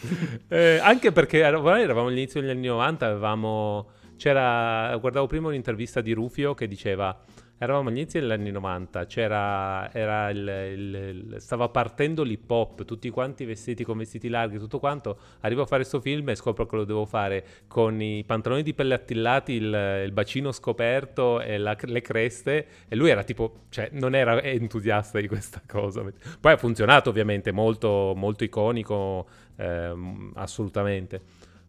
[0.48, 3.88] Eh, anche perché eravamo all'inizio degli anni 90, avevamo
[4.18, 7.16] c'era guardavo prima un'intervista di Rufio che diceva
[7.64, 13.46] eravamo all'inizio degli anni 90, c'era, il, il, il, stava partendo l'hip hop, tutti quanti
[13.46, 16.84] vestiti con vestiti larghi, tutto quanto, arrivo a fare questo film e scopro che lo
[16.84, 22.68] devo fare con i pantaloni di pelle attillati, il, bacino scoperto e la, le creste
[22.88, 26.04] e lui era tipo, cioè non era entusiasta di questa cosa.
[26.40, 29.94] Poi ha funzionato ovviamente, molto, molto iconico, eh,
[30.36, 31.22] assolutamente.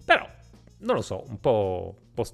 [0.05, 0.29] Però,
[0.79, 2.25] non lo so, un po', un po',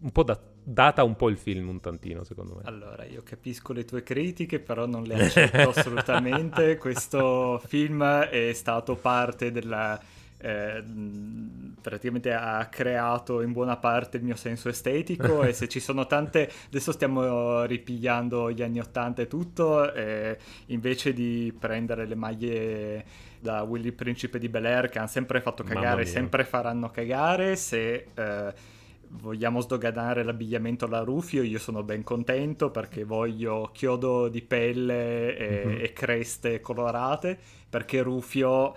[0.00, 2.62] un po da data un po' il film un tantino, secondo me.
[2.64, 6.76] Allora, io capisco le tue critiche, però non le accetto assolutamente.
[6.76, 10.00] Questo film è stato parte della...
[10.42, 10.82] Eh,
[11.82, 16.50] praticamente ha creato in buona parte il mio senso estetico e se ci sono tante
[16.68, 23.04] adesso stiamo ripigliando gli anni 80 e tutto e invece di prendere le maglie
[23.38, 28.06] da Willy Principe di Bel Air che hanno sempre fatto cagare sempre faranno cagare se
[28.14, 28.54] eh,
[29.12, 35.66] vogliamo sdoganare l'abbigliamento alla Rufio, io sono ben contento perché voglio chiodo di pelle e,
[35.66, 35.84] mm-hmm.
[35.84, 38.74] e creste colorate, perché Rufio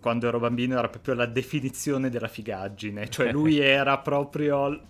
[0.00, 4.88] quando ero bambino era proprio la definizione della figaggine, cioè lui era proprio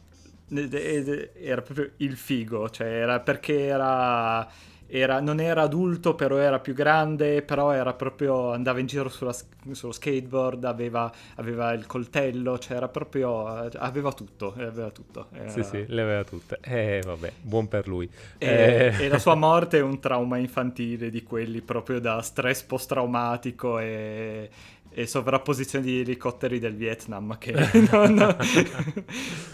[0.53, 4.49] era proprio il figo, cioè era perché era
[4.91, 9.35] era, non era adulto, però era più grande, però era proprio, andava in giro sulla,
[9.71, 15.29] sullo skateboard, aveva, aveva, il coltello, cioè era proprio, aveva tutto, aveva tutto.
[15.33, 15.49] Era...
[15.49, 16.59] Sì, sì, le aveva tutte.
[16.61, 18.11] E eh, vabbè, buon per lui.
[18.37, 19.05] E, eh...
[19.05, 24.51] e, la sua morte è un trauma infantile di quelli proprio da stress post-traumatico e,
[24.93, 27.53] e sovrapposizione di elicotteri del Vietnam che
[27.91, 28.19] non,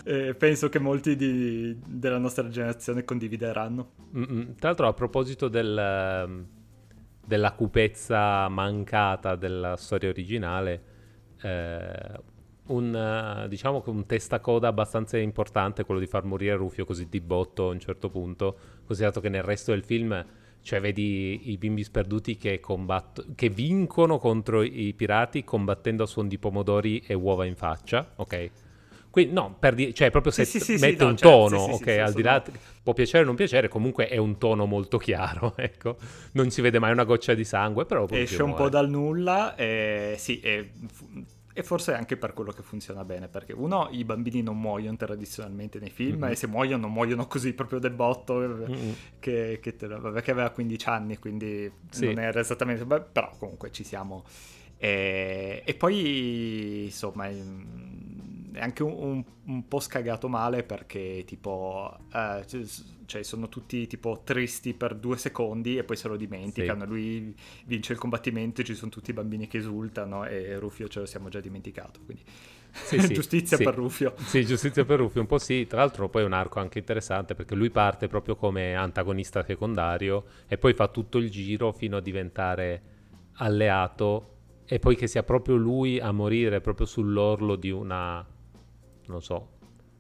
[0.05, 3.90] eh, penso che molti di, della nostra generazione condivideranno.
[4.16, 4.55] Mm-mm.
[4.57, 6.46] Tra l'altro a proposito del, ehm,
[7.25, 10.83] della cupezza mancata della storia originale,
[11.42, 12.35] eh,
[12.68, 17.68] un, diciamo che un testacoda abbastanza importante quello di far morire Rufio così di botto
[17.68, 20.25] a un certo punto, considerato che nel resto del film
[20.66, 26.26] cioè vedi i bimbi sperduti che, combatto- che vincono contro i pirati combattendo a suon
[26.26, 28.50] di pomodori e uova in faccia, ok?
[29.09, 31.57] Quindi no, per di- cioè proprio se sì, sì, mette sì, un no, certo, tono,
[31.59, 32.42] ok, al di là
[32.83, 35.98] può piacere o non piacere, comunque è un tono molto chiaro, ecco.
[36.33, 40.16] Non si vede mai una goccia di sangue, però esce un po' dal nulla e
[40.18, 40.70] sì, e
[41.59, 45.79] e forse anche per quello che funziona bene, perché uno, i bambini non muoiono tradizionalmente
[45.79, 46.33] nei film, mm-hmm.
[46.33, 48.90] e se muoiono, non muoiono così proprio del botto, mm-hmm.
[49.19, 52.05] che, che, te, vabbè, che, aveva 15 anni, quindi sì.
[52.05, 52.85] non era esattamente...
[52.85, 54.25] Beh, però comunque ci siamo.
[54.77, 62.45] E, e poi, insomma è anche un, un, un, po' scagato male perché tipo eh,
[63.07, 66.83] cioè sono tutti tipo tristi per due secondi e poi se lo dimenticano.
[66.83, 66.87] Sì.
[66.87, 71.01] lui vince il combattimento e ci sono tutti i bambini che esultano e Rufio ce
[71.01, 72.23] lo siamo già dimenticato quindi
[72.73, 74.14] sì, sì, giustizia per Rufio.
[74.19, 75.66] Sì giustizia per Rufio un po' sì.
[75.66, 80.25] Tra l'altro poi è un arco anche interessante perché lui parte proprio come antagonista secondario
[80.47, 82.83] e poi fa tutto il giro fino a diventare
[83.38, 84.35] alleato
[84.66, 88.27] e poi che sia proprio lui a morire proprio sull'orlo di una,
[89.07, 89.56] non so,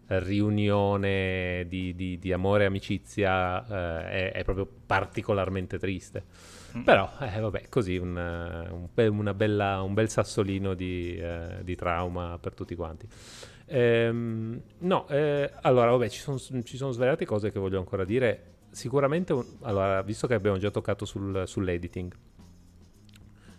[0.08, 6.24] riunione di, di, di amore e amicizia eh, è, è, proprio particolarmente triste.
[6.76, 6.82] Mm.
[6.82, 12.54] Però, eh, vabbè, così un, un, bella, un, bel sassolino di, eh, di, trauma per
[12.54, 13.08] tutti quanti.
[13.66, 18.54] Ehm, no, eh, allora, vabbè, ci sono, ci sono svariate cose che voglio ancora dire.
[18.70, 22.12] Sicuramente, un, allora, visto che abbiamo già toccato sul, sull'editing,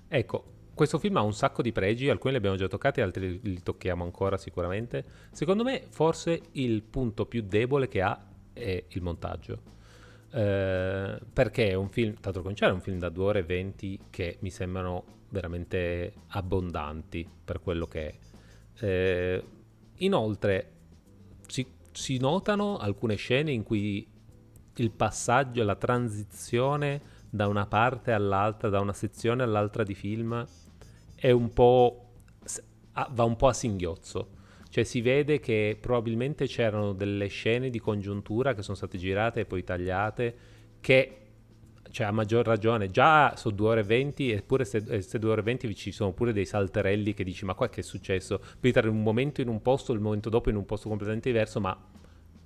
[0.08, 3.64] ecco, questo film ha un sacco di pregi, alcuni li abbiamo già toccati, altri li
[3.64, 5.04] tocchiamo ancora sicuramente.
[5.32, 9.76] Secondo me, forse il punto più debole che ha è il montaggio.
[10.30, 14.00] Eh, perché è un film, tanto cominciare, è un film da 2 ore e 20
[14.12, 18.86] che mi sembrano veramente abbondanti per quello che è.
[18.86, 19.44] Eh,
[19.96, 20.72] inoltre,
[21.48, 24.08] si, si notano alcune scene in cui
[24.76, 30.46] il passaggio, la transizione da una parte all'altra, da una sezione all'altra di film
[31.24, 32.10] un po'...
[33.12, 34.36] va un po' a singhiozzo.
[34.70, 39.46] Cioè si vede che probabilmente c'erano delle scene di congiuntura che sono state girate e
[39.46, 40.36] poi tagliate
[40.80, 41.22] che
[41.90, 45.42] cioè a maggior ragione, già sono 2 ore e 20 eppure se, se 2 ore
[45.42, 48.42] e 20 ci sono pure dei salterelli che dici ma qua che è successo?
[48.60, 51.76] Peter un momento in un posto, il momento dopo in un posto completamente diverso, ma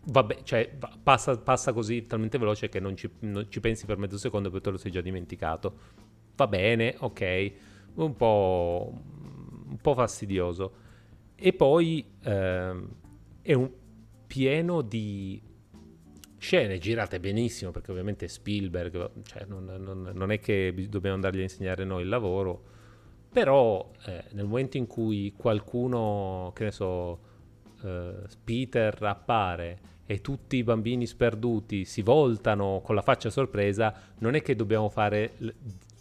[0.04, 4.18] vabbè, cioè passa, passa così talmente veloce che non ci, non ci pensi per mezzo
[4.18, 5.74] secondo e poi te lo sei già dimenticato.
[6.36, 7.54] Va bene, ok
[7.96, 8.94] un po',
[9.70, 10.74] un po fastidioso.
[11.36, 12.88] E poi ehm,
[13.42, 13.70] è un
[14.28, 15.42] pieno di
[16.38, 21.44] scene girate benissimo, perché ovviamente Spielberg, cioè non, non, non, è che dobbiamo andargli a
[21.44, 22.64] insegnare noi il lavoro,
[23.32, 27.20] però eh, nel momento in cui qualcuno, che ne so,
[27.84, 34.36] eh, Peter appare e tutti i bambini sperduti si voltano con la faccia sorpresa, non
[34.36, 35.34] è che dobbiamo fare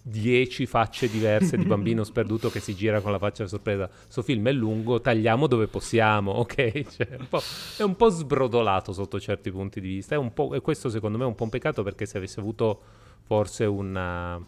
[0.03, 3.89] dieci facce diverse di bambino sperduto che si gira con la faccia sorpresa.
[3.89, 6.85] Questo film è lungo, tagliamo dove possiamo, ok?
[6.91, 7.27] Cioè, un
[7.79, 10.17] è un po' sbrodolato sotto certi punti di vista.
[10.17, 12.81] e questo secondo me è un po' un peccato perché se avesse avuto
[13.23, 14.43] forse una,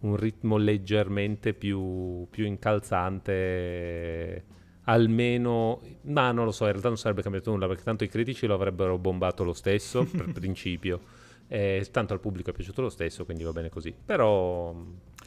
[0.00, 4.44] un ritmo leggermente più, più incalzante
[4.88, 8.46] almeno, ma non lo so, in realtà non sarebbe cambiato nulla perché tanto i critici
[8.46, 11.15] lo avrebbero bombato lo stesso per principio.
[11.48, 13.92] Eh, tanto al pubblico è piaciuto lo stesso, quindi va bene così.
[13.92, 14.74] Però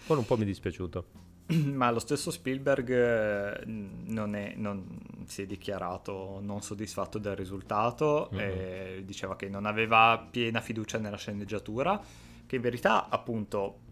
[0.06, 1.28] con un po' mi è dispiaciuto.
[1.74, 8.30] Ma lo stesso Spielberg eh, non, è, non, si è dichiarato non soddisfatto del risultato,
[8.34, 8.50] mm-hmm.
[8.50, 12.00] e diceva che non aveva piena fiducia nella sceneggiatura,
[12.46, 13.88] che in verità appunto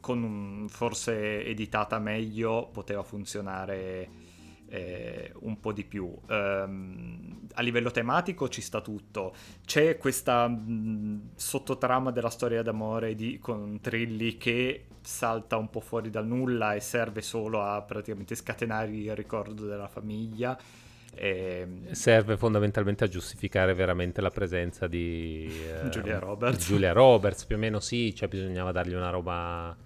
[0.00, 4.08] con un, forse editata meglio poteva funzionare
[4.68, 6.12] eh, un po' di più.
[6.28, 9.34] Um, a livello tematico ci sta tutto.
[9.64, 16.10] C'è questa mh, sottotrama della storia d'amore di, con Trilli che salta un po' fuori
[16.10, 20.58] dal nulla e serve solo a praticamente scatenare il ricordo della famiglia.
[21.14, 21.60] E...
[21.60, 26.66] Ehm, serve fondamentalmente a giustificare veramente la presenza di eh, Giulia Roberts.
[26.66, 29.76] Giulia Roberts, più o meno sì, cioè bisognava dargli una roba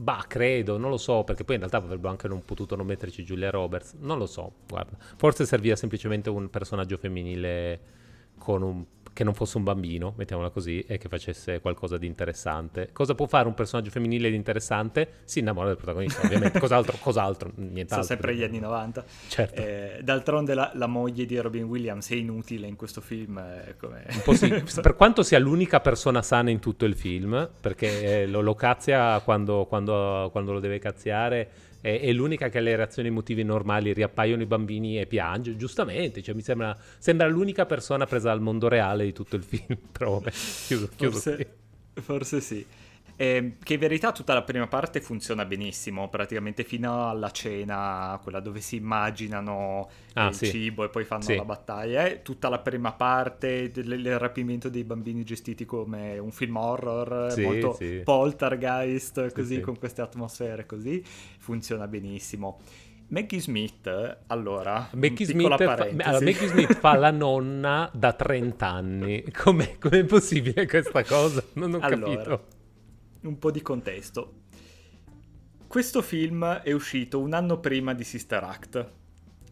[0.00, 3.24] Bah, credo, non lo so, perché poi in realtà avrebbero anche non potuto non metterci
[3.24, 3.94] Giulia Roberts.
[3.98, 4.96] Non lo so, guarda.
[5.16, 7.80] Forse serviva semplicemente un personaggio femminile
[8.38, 8.84] con un
[9.18, 12.90] che non fosse un bambino, mettiamola così, e che facesse qualcosa di interessante.
[12.92, 15.14] Cosa può fare un personaggio femminile di interessante?
[15.24, 16.60] Si innamora del protagonista, ovviamente.
[16.60, 16.96] cos'altro?
[17.00, 17.50] Cos'altro?
[17.56, 17.94] Nient'altro.
[17.94, 19.04] Sono sempre gli anni 90.
[19.26, 19.60] Certo.
[19.60, 23.38] Eh, d'altronde la, la, moglie di Robin Williams è inutile in questo film.
[23.38, 23.74] Eh,
[24.36, 24.62] sì.
[24.80, 29.18] per quanto sia l'unica persona sana in tutto il film, perché eh, lo, lo cazzia
[29.18, 33.92] quando, quando, quando lo deve cazziare è, è, l'unica che ha le reazioni emotive normali,
[33.92, 38.68] riappaiono i bambini e piange, giustamente, cioè mi sembra, sembra l'unica persona presa dal mondo
[38.68, 41.56] reale di tutto il film, però vabbè, chiudo, chiudo forse,
[41.94, 42.66] forse sì.
[43.20, 48.38] Eh, che in verità tutta la prima parte funziona benissimo, praticamente fino alla cena, quella
[48.38, 50.46] dove si immaginano ah, il sì.
[50.46, 51.34] cibo e poi fanno sì.
[51.34, 52.06] la battaglia.
[52.06, 57.42] Eh, tutta la prima parte del, rapimento dei bambini gestiti come un film horror, sì,
[57.42, 61.02] molto poltergeist, così con queste atmosfere così,
[61.38, 62.60] funziona benissimo.
[63.08, 69.24] Maggie Smith, allora, Maggie Smith, fa, allora, Maggie Smith fa la nonna da 30 anni.
[69.32, 71.42] Com'è, com'è possibile questa cosa?
[71.54, 72.56] Non ho allora, capito
[73.22, 74.34] un po' di contesto.
[75.66, 78.90] Questo film è uscito un anno prima di Sister Act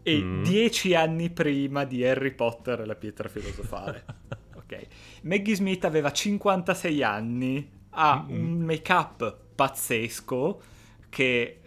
[0.01, 0.43] e mm.
[0.43, 4.05] dieci anni prima di Harry Potter e la pietra filosofale.
[4.55, 4.87] ok.
[5.23, 8.41] Maggie Smith aveva 56 anni, ha mm-hmm.
[8.41, 10.61] un make-up pazzesco
[11.09, 11.61] che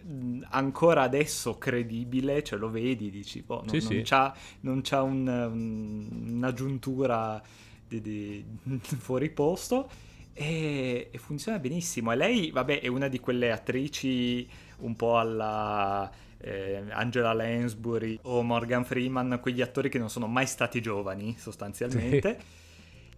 [0.49, 4.01] ancora adesso credibile, cioè lo vedi, dici, boh, non, sì, non, sì.
[4.03, 7.41] C'ha, non c'ha un, un, un'aggiuntura
[7.87, 8.45] di, di,
[8.81, 9.89] fuori posto
[10.33, 12.11] e, e, funziona benissimo.
[12.11, 14.47] E lei, vabbè, è una di quelle attrici
[14.79, 20.45] un po' alla eh, Angela Lansbury o Morgan Freeman, quegli attori che non sono mai
[20.45, 22.37] stati giovani sostanzialmente.
[22.39, 22.59] Sì.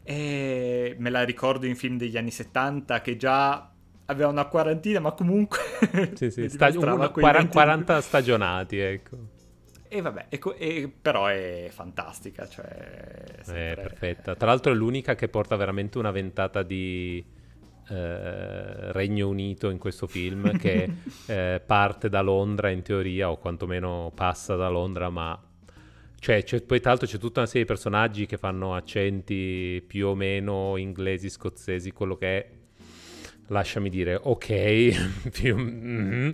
[0.06, 3.72] E me la ricordo in film degli anni 70 che già
[4.06, 5.60] aveva una quarantina, ma comunque...
[6.16, 9.18] Sì, sì, stag- una, 40, 40 stagionati, ecco.
[9.96, 12.66] E vabbè, e, e, però è fantastica, cioè...
[12.66, 13.72] È, sempre...
[13.74, 14.34] è perfetta.
[14.34, 17.24] Tra l'altro è l'unica che porta veramente una ventata di
[17.90, 20.90] eh, Regno Unito in questo film, che
[21.28, 25.40] eh, parte da Londra in teoria, o quantomeno passa da Londra, ma...
[26.18, 30.16] Cioè, poi tra l'altro c'è tutta una serie di personaggi che fanno accenti più o
[30.16, 32.50] meno inglesi, scozzesi, quello che è
[33.48, 36.30] lasciami dire, ok, più, mm-hmm.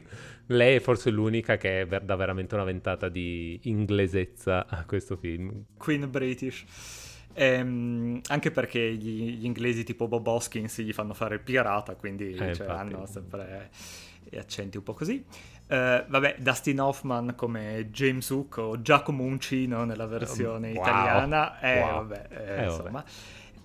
[0.48, 5.66] lei è forse l'unica che dà veramente una ventata di inglesezza a questo film.
[5.78, 6.66] Queen British.
[7.34, 12.34] Ehm, anche perché gli, gli, inglesi tipo Bob Hoskins gli fanno fare il pirata, quindi
[12.34, 13.70] eh, cioè, hanno sempre
[14.36, 15.24] accenti un po' così.
[15.68, 20.82] Uh, vabbè, Dustin Hoffman come James Hook o Giacomo Uncino nella versione wow.
[20.82, 21.60] italiana.
[21.60, 21.94] Eh, wow.
[21.94, 22.90] vabbè, eh, eh, insomma.
[22.90, 23.10] Vabbè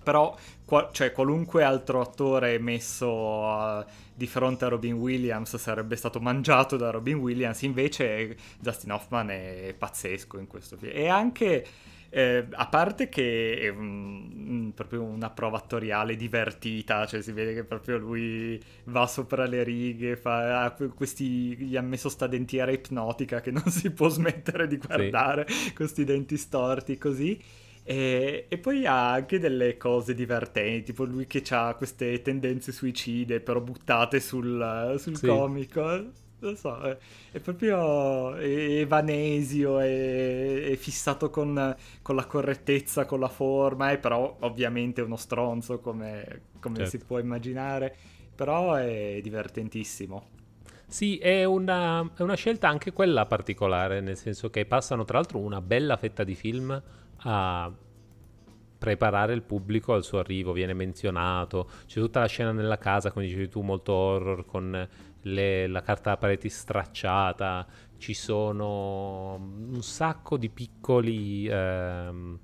[0.05, 3.83] però qua, cioè, qualunque altro attore messo uh,
[4.13, 9.75] di fronte a Robin Williams sarebbe stato mangiato da Robin Williams, invece Dustin Hoffman è
[9.77, 10.91] pazzesco in questo film.
[10.95, 11.65] E anche...
[12.07, 17.65] Eh, a parte che è un, proprio una prova attoriale divertita, cioè si vede che
[17.65, 23.51] proprio lui va sopra le righe, fa questi, gli ha messo sta dentiera ipnotica che
[23.51, 25.73] non si può smettere di guardare, sì.
[25.73, 27.37] questi denti storti così.
[27.87, 33.41] E, e, poi ha anche delle cose divertenti, tipo lui che ha queste tendenze suicide,
[33.41, 35.27] però buttate sul, sul sì.
[35.27, 35.83] comico.
[36.39, 36.97] Non so, è,
[37.31, 44.35] è proprio evanesio, è, è fissato con, con, la correttezza, con la forma, e però
[44.39, 46.89] ovviamente è uno stronzo come, come certo.
[46.89, 47.95] si può immaginare,
[48.33, 50.33] però è divertentissimo.
[50.87, 55.37] Sì, è una, è una scelta anche quella particolare, nel senso che passano tra l'altro
[55.37, 56.81] una bella fetta di film
[57.25, 57.71] a
[58.77, 63.25] preparare il pubblico al suo arrivo, viene menzionato, c'è tutta la scena nella casa, come
[63.25, 64.87] dicevi tu, molto horror, con
[65.21, 67.65] le, la carta da pareti stracciata,
[67.97, 72.39] ci sono un sacco di piccoli, ehm,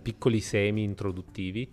[0.00, 1.70] piccoli semi introduttivi.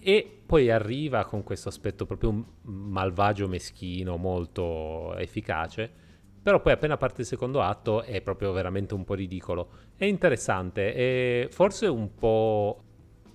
[0.00, 6.06] E poi arriva con questo aspetto proprio malvagio meschino molto efficace
[6.42, 9.68] però poi appena parte il secondo atto è proprio veramente un po' ridicolo.
[9.96, 12.82] È interessante, è forse un po'...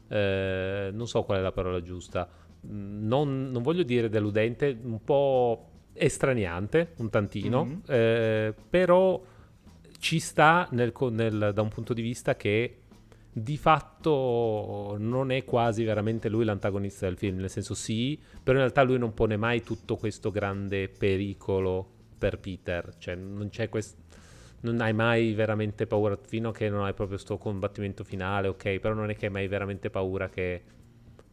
[0.08, 2.28] Eh, non so qual è la parola giusta.
[2.62, 7.80] Non, non, voglio dire deludente, un po' estraniante, un tantino, mm-hmm.
[7.88, 9.22] eh, però
[10.00, 12.78] ci sta nel, nel, da un punto di vista che
[13.32, 18.64] di fatto non è quasi veramente lui l'antagonista del film, nel senso sì, però in
[18.64, 21.93] realtà lui non pone mai tutto questo grande pericolo
[22.24, 23.98] per Peter, cioè non c'è questo
[24.62, 28.80] non hai mai veramente paura fino a che non hai proprio questo combattimento finale, ok,
[28.80, 30.62] però non è che hai mai veramente paura che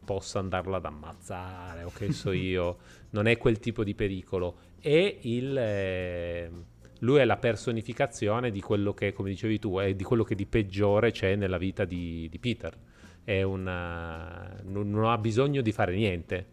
[0.03, 2.77] possa andarlo ad ammazzare o che so io,
[3.11, 4.57] non è quel tipo di pericolo.
[4.81, 6.51] E il, eh,
[6.99, 10.45] lui è la personificazione di quello che, come dicevi tu, è di quello che di
[10.45, 12.77] peggiore c'è nella vita di, di Peter.
[13.23, 16.45] È una, non, non ha bisogno di fare niente,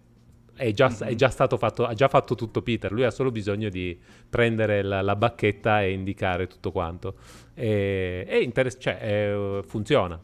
[0.59, 1.13] è già, mm-hmm.
[1.13, 3.99] è già, stato fatto, ha già fatto tutto Peter, lui ha solo bisogno di
[4.29, 7.15] prendere la, la bacchetta e indicare tutto quanto.
[7.55, 10.21] E, e interess- cioè, è, funziona.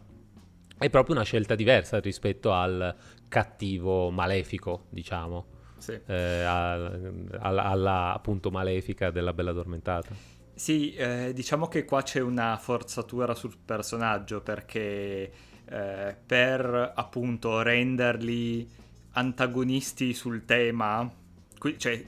[0.76, 2.94] È proprio una scelta diversa rispetto al
[3.28, 5.46] cattivo malefico, diciamo.
[5.78, 5.98] Sì.
[6.04, 10.14] Eh, al, alla, alla appunto malefica della bella addormentata.
[10.52, 15.32] Sì, eh, diciamo che qua c'è una forzatura sul personaggio perché
[15.66, 18.82] eh, per appunto renderli
[19.14, 21.12] antagonisti sul tema,
[21.58, 22.00] qui, cioè,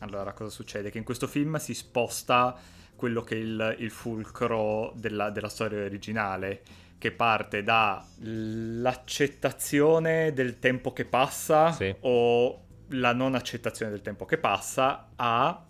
[0.00, 0.90] allora cosa succede?
[0.90, 2.56] Che in questo film si sposta
[2.96, 6.62] quello che è il, il fulcro della, della storia originale,
[6.98, 11.94] che parte dall'accettazione del tempo che passa sì.
[12.00, 15.66] o la non accettazione del tempo che passa a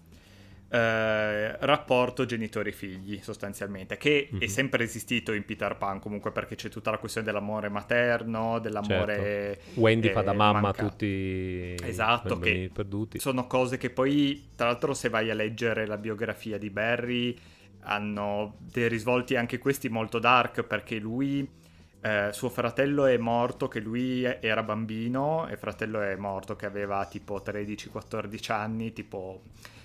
[0.72, 4.40] eh, rapporto genitori-figli sostanzialmente, che mm-hmm.
[4.40, 4.50] è mhm.
[4.50, 9.58] sempre esistito in Peter Pan comunque perché c'è tutta la questione dell'amore materno, dell'amore...
[9.62, 9.80] Certo.
[9.80, 13.18] Wendy eh, fa da mamma a tutti esatto, che perduti.
[13.18, 17.36] Sono cose che poi, tra l'altro se vai a leggere la biografia di Barry,
[17.80, 21.60] hanno dei risvolti anche questi molto dark perché lui...
[22.04, 27.06] Eh, suo fratello è morto che lui era bambino e fratello è morto che aveva
[27.06, 29.42] tipo 13-14 anni, tipo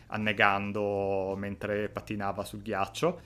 [0.07, 3.19] annegando mentre patinava sul ghiaccio.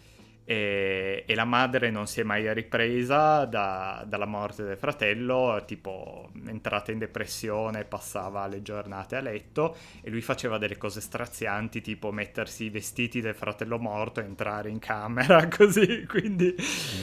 [0.43, 6.29] e, e, la madre non si è mai ripresa da, dalla morte del fratello, tipo
[6.47, 12.11] entrata in depressione, passava le giornate a letto e lui faceva delle cose strazianti, tipo
[12.11, 16.55] mettersi i vestiti del fratello morto e entrare in camera, così, quindi...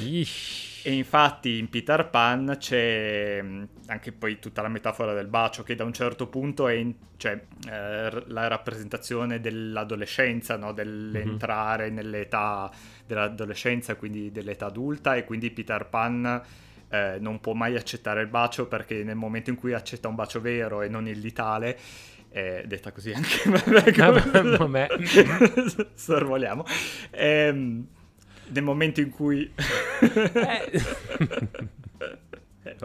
[0.04, 0.67] Ish.
[0.84, 5.74] E infatti in Peter Pan c'è mm, anche poi tutta la metafora del bacio che
[5.74, 10.72] da un certo punto è in, cioè, eh, la rappresentazione dell'adolescenza, no?
[10.72, 11.94] dell'entrare mm-hmm.
[11.94, 12.70] nell'età
[13.06, 16.42] dell'adolescenza, quindi dell'età adulta e quindi Peter Pan
[16.90, 20.40] eh, non può mai accettare il bacio perché nel momento in cui accetta un bacio
[20.40, 21.78] vero e non il litale
[22.30, 23.48] eh, detta così anche
[24.56, 24.86] vabbè,
[25.94, 26.64] sorvoliamo
[27.10, 27.86] ehm,
[28.50, 29.50] nel momento in cui
[30.00, 30.82] eh.
[32.62, 32.76] eh,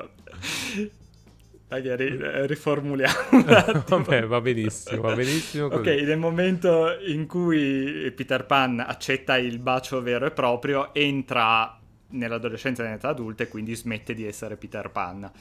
[1.73, 3.43] magari eh, riformuliamo
[3.87, 5.65] Vabbè, va benissimo, va benissimo.
[5.65, 12.83] Ok, nel momento in cui Peter Pan accetta il bacio vero e proprio, entra nell'adolescenza
[12.83, 15.31] e nell'età adulta e quindi smette di essere Peter Pan.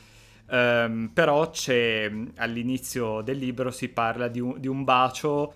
[0.45, 5.55] Um, però c'è all'inizio del libro si parla di un, di un bacio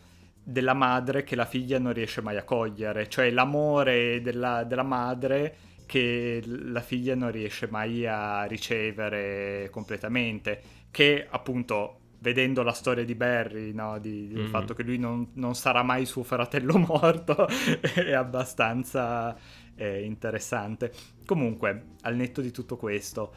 [0.49, 5.57] della madre che la figlia non riesce mai a cogliere, cioè l'amore della, della madre
[5.87, 13.17] che la figlia non riesce mai a ricevere completamente, che appunto vedendo la storia di
[13.17, 14.51] Barry, no, di, del mm-hmm.
[14.51, 17.49] fatto che lui non, non, sarà mai suo fratello morto,
[17.81, 19.37] è abbastanza
[19.75, 20.93] eh, interessante.
[21.25, 23.33] Comunque, al netto di tutto questo,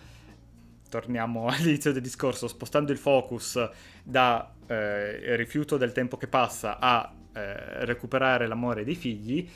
[0.90, 3.70] torniamo all'inizio del discorso, spostando il focus
[4.04, 9.48] da eh, rifiuto del tempo che passa a eh, recuperare l'amore dei figli,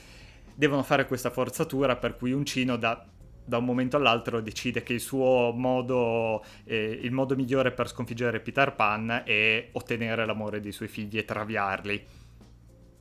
[0.56, 3.04] devono fare questa forzatura per cui Uncino da,
[3.44, 8.40] da un momento all'altro decide che il suo modo, eh, il modo migliore per sconfiggere
[8.40, 12.06] Peter Pan è ottenere l'amore dei suoi figli e traviarli.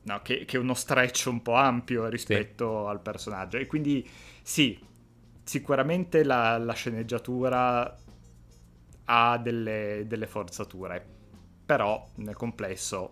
[0.05, 2.89] No, che, che, è uno stretch un po' ampio rispetto sì.
[2.91, 3.55] al personaggio.
[3.55, 4.05] E quindi
[4.41, 4.77] sì,
[5.43, 7.97] sicuramente la, la sceneggiatura
[9.05, 11.05] ha delle, delle forzature,
[11.65, 13.11] però nel complesso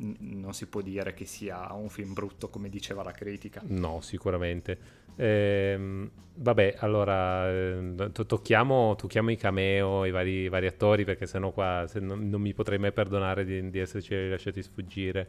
[0.00, 3.60] non si può dire che sia un film brutto come diceva la critica.
[3.66, 4.78] No, sicuramente.
[5.16, 11.84] Ehm, vabbè, allora eh, tocchiamo, tocchiamo, i cameo, i vari, vari, attori, perché sennò qua
[11.86, 15.28] se non, non, mi potrei mai perdonare di, di esserci lasciati sfuggire.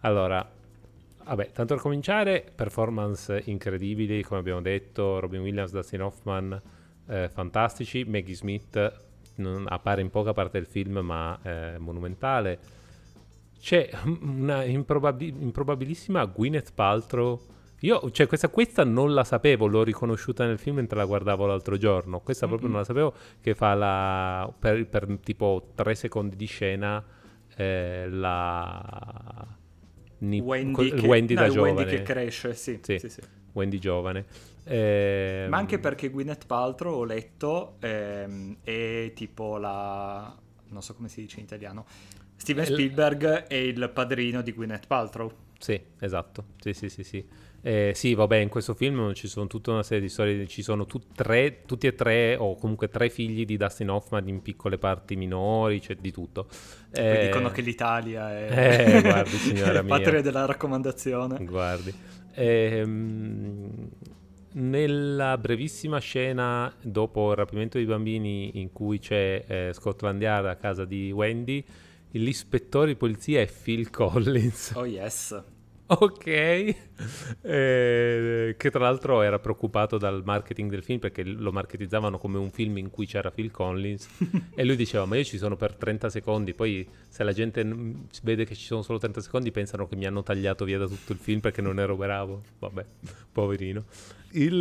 [0.00, 0.46] Allora,
[1.24, 6.60] vabbè, tanto per cominciare, performance incredibili, come abbiamo detto, Robin Williams, Dustin Hoffman,
[7.08, 9.08] eh, fantastici, Maggie Smith
[9.40, 12.78] non, appare in poca parte del film, ma è monumentale
[13.60, 13.90] c'è
[14.22, 17.38] una improbabil- improbabilissima Gwyneth Paltrow.
[17.80, 21.76] Io, cioè, questa, questa, non la sapevo, l'ho riconosciuta nel film mentre la guardavo l'altro
[21.76, 22.20] giorno.
[22.20, 22.56] Questa mm-hmm.
[22.56, 27.02] proprio non la sapevo, che fa la, per, per tipo tre secondi di scena
[27.54, 29.46] eh, la...
[30.18, 31.72] Ni- Wendy, che, Wendy no, da giovane.
[31.72, 32.78] Wendy che cresce, sì.
[32.82, 33.20] sì, sì, sì.
[33.52, 34.26] Wendy giovane.
[34.64, 40.36] Eh, Ma anche perché Gwyneth Paltrow, ho letto, ehm, è tipo la...
[40.68, 41.86] non so come si dice in italiano
[42.40, 45.30] Steven Spielberg è il padrino di Gwyneth Paltrow.
[45.58, 46.44] Sì, esatto.
[46.58, 47.22] Sì, sì, sì, sì.
[47.62, 50.86] Eh, sì, vabbè, in questo film ci sono tutta una serie di storie, ci sono
[50.86, 55.16] tu, tre, tutti e tre, o comunque tre figli di Dustin Hoffman in piccole parti
[55.16, 56.48] minori, c'è di tutto.
[56.92, 58.96] Eh, dicono che l'Italia è...
[58.96, 59.96] Eh, guardi, signora mia.
[59.98, 61.44] Patria della raccomandazione.
[61.44, 61.92] Guardi.
[62.32, 63.90] Ehm,
[64.52, 70.56] nella brevissima scena dopo il rapimento dei bambini in cui c'è eh, Scotland Yard a
[70.56, 71.64] casa di Wendy
[72.12, 74.72] L'ispettore di polizia è Phil Collins.
[74.74, 75.40] Oh yes.
[75.92, 76.76] Ok, eh,
[78.56, 82.78] che tra l'altro era preoccupato dal marketing del film perché lo marketizzavano come un film
[82.78, 84.08] in cui c'era Phil Collins
[84.54, 87.66] e lui diceva ma io ci sono per 30 secondi, poi se la gente
[88.22, 91.10] vede che ci sono solo 30 secondi pensano che mi hanno tagliato via da tutto
[91.10, 92.84] il film perché non ero bravo, vabbè,
[93.32, 93.84] poverino.
[94.32, 94.60] Il,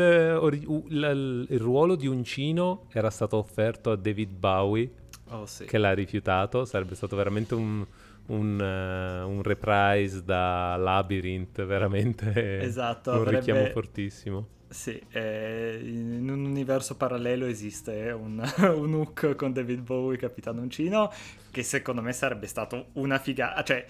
[0.87, 4.89] il, il ruolo di Uncino era stato offerto a David Bowie
[5.29, 5.65] oh, sì.
[5.65, 7.85] che l'ha rifiutato, sarebbe stato veramente un,
[8.29, 13.37] un, uh, un reprise da Labyrinth, veramente esatto, un avrebbe...
[13.37, 14.47] richiamo fortissimo.
[14.69, 18.39] Sì, eh, in un universo parallelo esiste un,
[18.75, 21.11] un hook con David Bowie, Capitano Uncino,
[21.49, 23.63] che secondo me sarebbe stato una figata.
[23.63, 23.85] Cioè,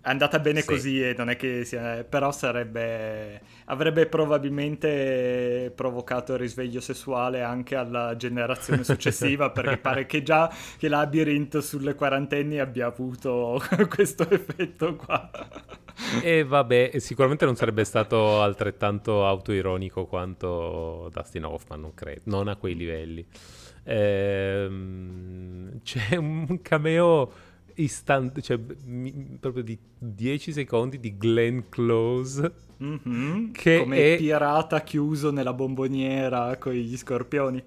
[0.00, 0.66] è andata bene sì.
[0.66, 2.04] così e non è che sia...
[2.04, 3.40] però sarebbe...
[3.66, 10.88] avrebbe probabilmente provocato il risveglio sessuale anche alla generazione successiva perché pare che già che
[10.88, 15.30] Labyrinth sulle quarantenni abbia avuto questo effetto qua.
[16.22, 22.56] E vabbè, sicuramente non sarebbe stato altrettanto autoironico quanto Dustin Hoffman, non credo, non a
[22.56, 23.26] quei livelli.
[23.84, 27.32] Ehm, c'è un cameo
[27.82, 32.52] istant- cioè, mi, proprio di 10 secondi di Glenn Close.
[32.82, 33.50] Mm-hmm.
[33.50, 37.62] Che Come è pirata chiuso nella bomboniera con gli scorpioni.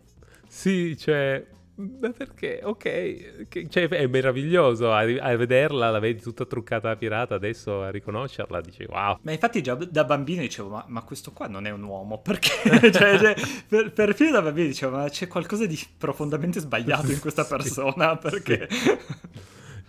[0.48, 1.46] Sì, cioè
[1.82, 2.60] ma perché?
[2.64, 7.82] Ok, che, cioè, è meraviglioso a, a, vederla, la vedi tutta truccata da pirata, adesso
[7.82, 9.18] a riconoscerla dici wow.
[9.22, 12.52] Ma infatti già da bambino dicevo, ma, ma questo qua non è un uomo, perché?
[12.92, 13.36] cioè, cioè,
[13.68, 18.68] per, perfino da bambino dicevo, ma c'è qualcosa di profondamente sbagliato in questa persona, perché?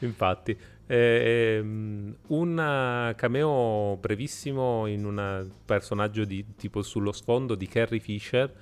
[0.04, 0.56] Infatti.
[0.86, 8.52] Eh, un cameo brevissimo in un personaggio di, tipo sullo sfondo di Carrie Fisher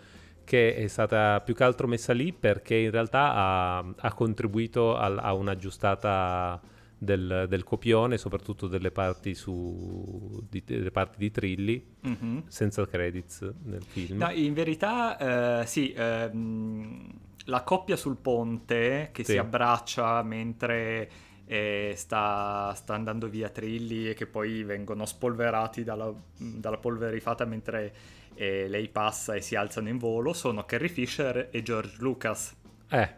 [0.45, 5.19] che è stata più che altro messa lì perché in realtà ha, ha contribuito al,
[5.19, 6.61] a un'aggiustata
[6.99, 12.39] del, del, copione, soprattutto delle parti, su, di, delle parti di Trilli, mm-hmm.
[12.49, 14.19] senza credits nel film.
[14.19, 17.09] No, in verità, eh, sì, ehm,
[17.45, 19.33] la coppia sul ponte che sì.
[19.33, 21.11] si abbraccia mentre
[21.53, 27.93] eh, sta, sta, andando via Trilli e che poi vengono spolverati dalla, dalla polverifata mentre
[28.35, 32.55] e lei passa e si alzano in volo sono Carrie Fisher e George Lucas.
[32.89, 33.15] Eh,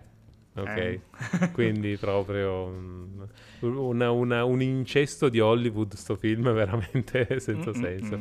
[0.54, 0.66] ok.
[0.76, 1.00] Eh.
[1.52, 3.28] Quindi proprio um,
[3.60, 7.82] una, una, un incesto di Hollywood sto film veramente senza mm-hmm.
[7.82, 8.20] senso.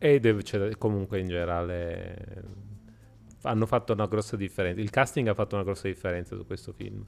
[0.00, 2.44] Ed cioè, comunque in generale
[3.42, 4.80] hanno fatto una grossa differenza.
[4.80, 7.06] Il casting ha fatto una grossa differenza su questo film.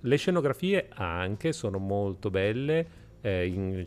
[0.00, 3.84] Le scenografie anche sono molto belle eh, in,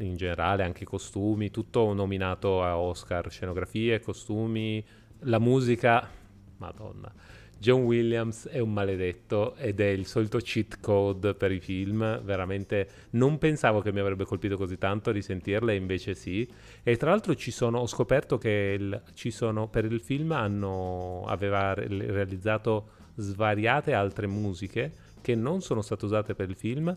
[0.00, 4.84] in, generale anche i costumi, tutto nominato a Oscar, scenografie, costumi,
[5.20, 6.08] la musica,
[6.56, 7.12] madonna.
[7.60, 12.88] John Williams è un maledetto ed è il solito cheat code per i film, veramente
[13.10, 16.48] non pensavo che mi avrebbe colpito così tanto risentirle, invece sì.
[16.82, 22.98] E tra l'altro sono, ho scoperto che il, sono, per il film hanno, aveva realizzato
[23.16, 26.96] svariate altre musiche che non sono state usate per il film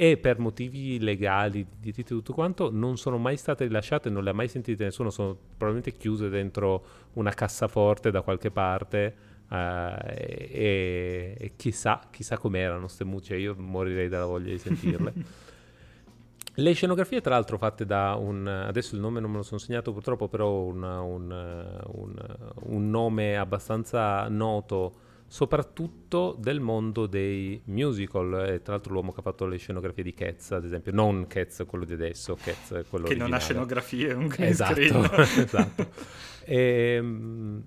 [0.00, 4.32] e per motivi legali, di tutto quanto, non sono mai state rilasciate, non le ha
[4.32, 9.14] mai sentite nessuno, sono probabilmente chiuse dentro una cassaforte da qualche parte
[9.48, 9.54] uh,
[10.06, 15.12] e, e, chissà, chissà com'erano queste mucce, io morirei dalla voglia di sentirle.
[16.54, 18.44] Le scenografie, tra l'altro, fatte da un.
[18.46, 23.36] Adesso il nome non me lo sono segnato purtroppo, però un, un, un, un nome
[23.36, 28.48] abbastanza noto soprattutto del mondo dei musical.
[28.48, 31.64] E tra l'altro l'uomo che ha fatto le scenografie di Cats, ad esempio, non Cats
[31.66, 33.30] quello di adesso, Cats è quello che originale.
[33.30, 34.80] non ha scenografie, è un green esatto,
[35.20, 35.86] esatto.
[36.44, 37.64] E, ehm,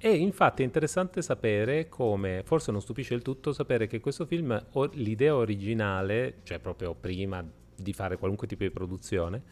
[0.00, 4.60] e infatti è interessante sapere come, forse non stupisce il tutto, sapere che questo film,
[4.92, 7.44] l'idea originale, cioè proprio prima
[7.76, 9.42] di fare qualunque tipo di produzione,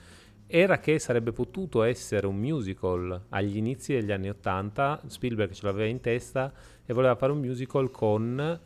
[0.49, 5.89] era che sarebbe potuto essere un musical agli inizi degli anni Ottanta, Spielberg ce l'aveva
[5.89, 6.53] in testa
[6.87, 8.61] e voleva fare un musical con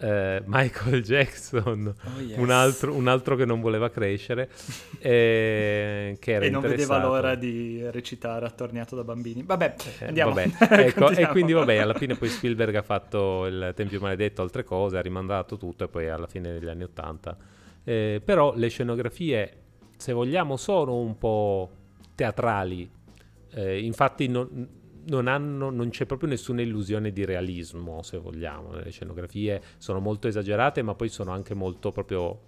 [0.00, 2.38] eh, Michael Jackson, oh, yes.
[2.38, 4.48] un, altro, un, altro, che non voleva crescere
[4.98, 9.42] eh, che era e non vedeva l'ora di recitare attorniato da bambini.
[9.42, 10.32] Vabbè, eh, andiamo.
[10.34, 10.86] Vabbè.
[10.86, 14.98] ecco, e quindi vabbè, alla fine poi Spielberg ha fatto il Tempio Maledetto, altre cose,
[14.98, 17.36] ha rimandato tutto e poi alla fine degli anni Ottanta.
[17.84, 19.54] Eh, però le scenografie
[20.00, 21.70] se vogliamo, sono un po'
[22.14, 22.90] teatrali.
[23.52, 24.68] Eh, infatti non,
[25.06, 28.72] non, hanno, non, c'è proprio nessuna illusione di realismo, se vogliamo.
[28.72, 32.40] Le scenografie sono molto esagerate, ma poi sono anche molto proprio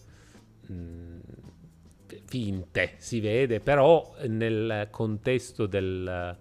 [0.66, 1.18] mh, mm,
[2.26, 6.36] finte, si vede, però nel contesto del,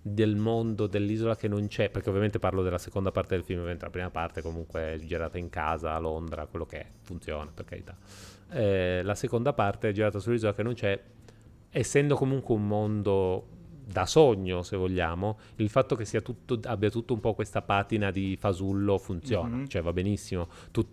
[0.00, 3.86] del mondo dell'isola che non c'è, perché ovviamente parlo della seconda parte del film, mentre
[3.86, 7.64] la prima parte comunque è girata in casa a Londra, quello che è, funziona per
[7.64, 7.96] carità
[8.50, 11.00] eh, la seconda parte è girata sull'isola che non c'è,
[11.70, 13.46] essendo comunque un mondo
[13.90, 18.36] da sogno, se vogliamo, il fatto che tutto, abbia tutto un po' questa patina di
[18.38, 19.66] fasullo funziona, mm-hmm.
[19.66, 20.48] cioè va benissimo,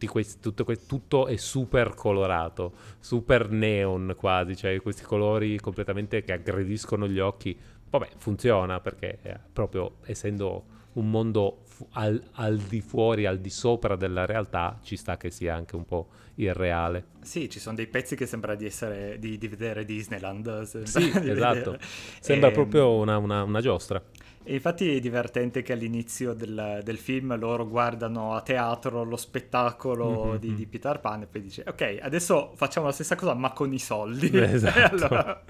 [0.08, 7.06] questi, tutto, tutto, è super colorato, super neon quasi, cioè questi colori completamente che aggrediscono
[7.08, 7.58] gli occhi,
[7.90, 13.96] vabbè funziona perché eh, proprio essendo un mondo al, al, di fuori, al di sopra
[13.96, 17.06] della realtà, ci sta che sia anche un po' irreale.
[17.22, 20.64] Sì, ci sono dei pezzi che sembra di essere di, di vedere Disneyland.
[20.84, 21.78] Sì, esatto.
[22.20, 24.02] Sembra e, proprio una, una, una giostra.
[24.48, 30.26] E infatti è divertente che all'inizio del, del, film loro guardano a teatro lo spettacolo
[30.26, 30.36] mm-hmm.
[30.36, 33.74] di, di, Peter Pan e poi dice ok adesso facciamo la stessa cosa ma con
[33.74, 34.30] i soldi.
[34.38, 35.06] Esatto.
[35.06, 35.44] allora...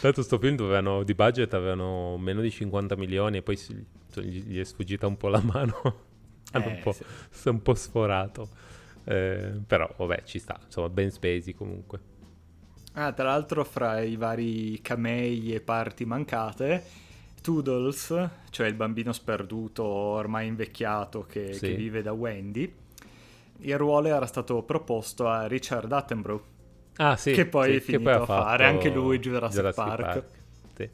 [0.00, 3.76] Tanto sto film dovevano, di budget avevano meno di 50 milioni e poi si,
[4.22, 5.59] gli, è sfuggita un po' la mano.
[6.52, 7.48] Hanno eh, un, po', sì.
[7.48, 8.48] un po' sforato.
[9.04, 12.08] Eh, però vabbè ci sta, insomma ben spesi comunque.
[12.94, 16.84] Ah, tra l'altro fra i vari camei e parti mancate
[17.40, 21.68] Toodles, cioè il bambino sperduto ormai invecchiato che, sì.
[21.68, 22.72] che vive da Wendy,
[23.58, 26.44] il ruolo era stato proposto a Richard Attenborough.
[26.96, 30.02] Ah, sì, che poi sì, è finito a fare anche lui Jurassic, Jurassic Park.
[30.02, 30.24] Park.
[30.76, 30.90] Sì.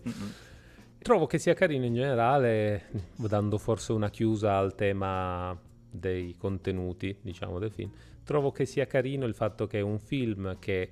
[1.06, 5.56] Trovo che sia carino in generale, dando forse una chiusa al tema
[5.88, 7.92] dei contenuti, diciamo, del film.
[8.24, 10.90] Trovo che sia carino il fatto che è un film che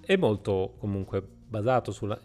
[0.00, 2.18] è molto comunque basato sulla,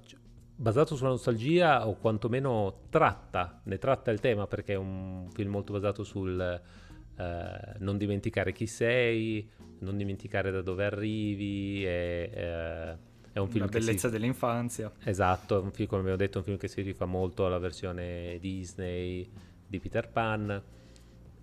[0.56, 5.74] basato sulla nostalgia o quantomeno tratta, ne tratta il tema perché è un film molto
[5.74, 12.32] basato sul eh, non dimenticare chi sei, non dimenticare da dove arrivi e...
[12.34, 14.14] Eh, è un film La bellezza si...
[14.14, 14.92] dell'infanzia.
[15.04, 18.38] Esatto, è un film, come abbiamo detto, un film che si rifà molto alla versione
[18.40, 19.30] Disney
[19.66, 20.62] di Peter Pan.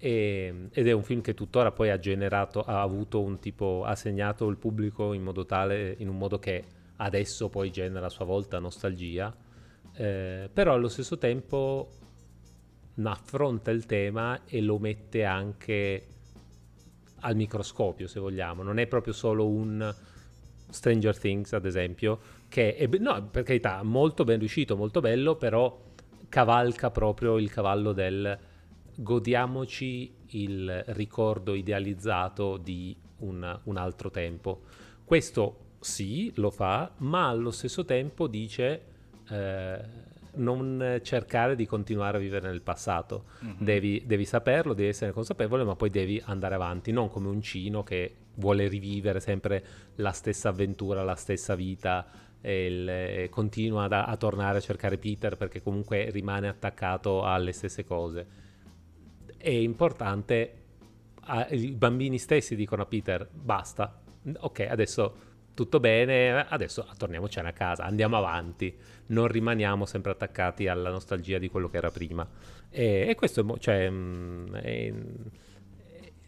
[0.00, 3.94] E, ed è un film che tuttora poi ha generato, ha avuto un tipo, ha
[3.94, 6.64] segnato il pubblico in modo tale, in un modo che
[6.96, 9.34] adesso poi genera a sua volta nostalgia,
[9.94, 11.88] eh, però allo stesso tempo
[13.02, 16.06] affronta il tema e lo mette anche
[17.20, 18.62] al microscopio, se vogliamo.
[18.62, 19.94] Non è proprio solo un
[20.70, 25.86] Stranger Things, ad esempio, che è, no, per carità, molto ben riuscito, molto bello, però
[26.28, 28.38] cavalca proprio il cavallo del
[28.94, 34.62] godiamoci il ricordo idealizzato di un, un altro tempo.
[35.04, 38.82] Questo sì, lo fa, ma allo stesso tempo dice
[39.28, 39.80] eh,
[40.34, 43.24] non cercare di continuare a vivere nel passato.
[43.44, 43.54] Mm-hmm.
[43.58, 47.82] Devi, devi, saperlo, devi essere consapevole, ma poi devi andare avanti, non come un cino
[47.82, 49.64] che vuole rivivere sempre
[49.96, 52.06] la stessa avventura, la stessa vita.
[52.40, 57.52] E, il, e continua a, a tornare a cercare Peter perché comunque rimane attaccato alle
[57.52, 58.26] stesse cose.
[59.36, 60.54] È importante,
[61.22, 64.00] a, i bambini stessi dicono a Peter basta,
[64.38, 65.27] ok adesso
[65.58, 68.72] tutto bene, adesso torniamoci a casa, andiamo avanti,
[69.06, 72.24] non rimaniamo sempre attaccati alla nostalgia di quello che era prima.
[72.70, 74.94] E, e questo è, cioè, mm, è,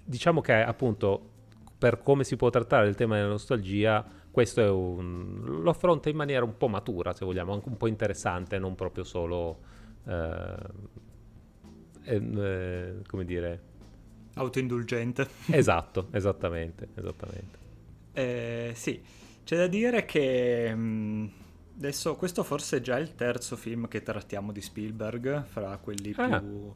[0.02, 1.28] diciamo che appunto
[1.78, 6.44] per come si può trattare il tema della nostalgia, questo un, lo affronta in maniera
[6.44, 9.60] un po' matura, se vogliamo, anche un po' interessante, non proprio solo,
[10.08, 10.54] eh,
[12.02, 13.62] eh, come dire...
[14.34, 15.28] Autoindulgente.
[15.52, 17.60] Esatto, esattamente, esattamente.
[18.12, 19.00] Eh, sì,
[19.44, 21.26] c'è da dire che mh, mm,
[21.76, 26.40] adesso questo forse è già il terzo film che trattiamo di Spielberg, fra quelli ah,
[26.40, 26.72] più...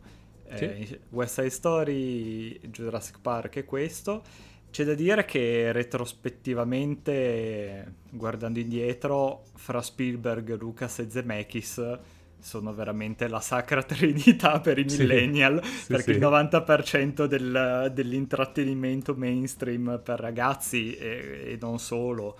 [0.47, 0.99] Eh, sì.
[1.11, 4.23] West Side Story, Jurassic Park e questo.
[4.71, 11.99] C'è da dire che retrospettivamente, guardando indietro, fra Spielberg, Lucas e Zemeckis
[12.45, 19.15] sono veramente la sacra trinità per i millennial, sì, perché sì, il 90% del, dell'intrattenimento
[19.15, 22.39] mainstream per ragazzi e, e non solo,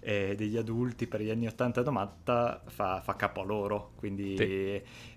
[0.00, 4.36] e degli adulti per gli anni 80 e 90 fa, fa capo a loro, quindi...
[4.36, 5.10] Sì.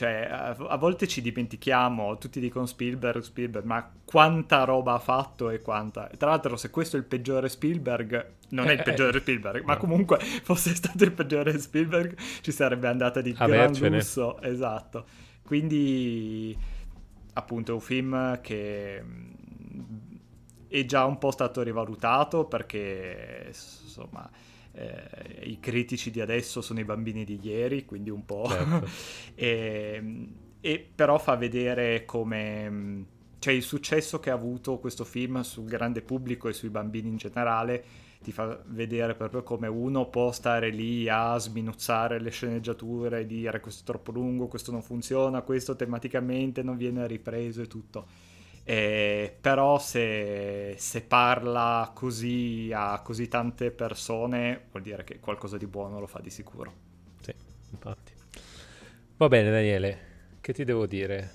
[0.00, 5.60] Cioè, a, volte ci dimentichiamo, tutti dicono Spielberg, Spielberg, ma quanta roba ha fatto e
[5.60, 6.08] quanta...
[6.16, 9.62] Tra l'altro, se questo è il peggiore Spielberg, non è il eh, peggiore eh, Spielberg,
[9.62, 15.04] ma comunque fosse stato il peggiore Spielberg, ci sarebbe andata di gran lusso, esatto.
[15.42, 16.56] Quindi,
[17.34, 19.04] appunto, è un film che
[20.66, 24.30] è già un po' stato rivalutato perché, insomma
[24.80, 28.46] eh, i critici di adesso sono i bambini di ieri, quindi un po'...
[28.48, 28.88] Certo.
[29.34, 30.28] e,
[30.60, 33.18] e, però fa vedere come...
[33.38, 37.16] Cioè il successo che ha avuto questo film sul grande pubblico e sui bambini in
[37.16, 37.84] generale
[38.22, 43.60] ti fa vedere proprio come uno può stare lì a sminuzzare le sceneggiature e dire
[43.60, 48.06] questo è troppo lungo, questo non funziona, questo tematicamente non viene ripreso e tutto
[48.70, 55.66] eh, però se, se, parla così a così tante persone vuol dire che qualcosa di
[55.66, 56.72] buono lo fa di sicuro.
[57.20, 57.34] Sì,
[57.72, 58.12] infatti.
[59.16, 59.98] Va bene Daniele,
[60.40, 61.28] che ti devo dire?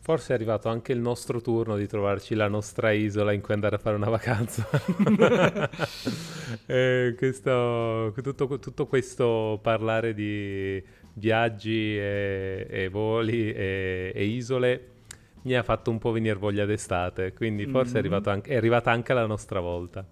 [0.00, 3.76] Forse è arrivato anche il nostro turno di trovarci la nostra isola in cui andare
[3.76, 4.66] a fare una vacanza.
[6.64, 14.98] eh, questo, tutto, tutto, questo parlare di viaggi e, e voli e, e isole
[15.42, 18.12] mi ha fatto un po' venire voglia d'estate, quindi forse mm-hmm.
[18.12, 20.04] è, anche, è, arrivata anche la nostra volta.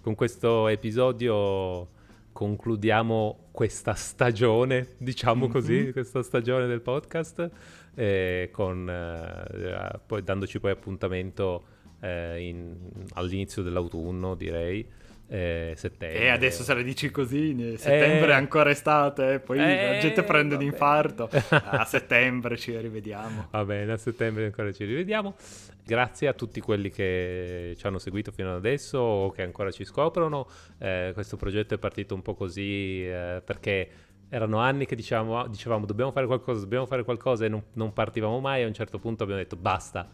[0.00, 1.88] Con questo episodio
[2.32, 5.52] concludiamo questa stagione, diciamo mm-hmm.
[5.52, 7.50] così, questa stagione del podcast,
[7.94, 11.64] eh, con, eh, poi, dandoci poi appuntamento
[12.00, 12.76] eh, in,
[13.14, 14.86] all'inizio dell'autunno, direi
[15.28, 16.20] eh, settembre.
[16.20, 20.54] E adesso se le dici così, settembre è ancora estate, poi eh, la gente prende
[20.54, 21.28] un infarto.
[21.50, 23.48] A settembre ci rivediamo.
[23.50, 25.34] Va bene, a settembre ancora ci rivediamo.
[25.86, 29.84] Grazie a tutti quelli che ci hanno seguito fino ad adesso o che ancora ci
[29.84, 30.48] scoprono.
[30.78, 33.88] Eh, questo progetto è partito un po' così eh, perché
[34.30, 38.40] erano anni che dicevamo, dicevamo dobbiamo fare qualcosa, dobbiamo fare qualcosa e non, non partivamo
[38.40, 38.62] mai.
[38.62, 40.08] A un certo punto abbiamo detto basta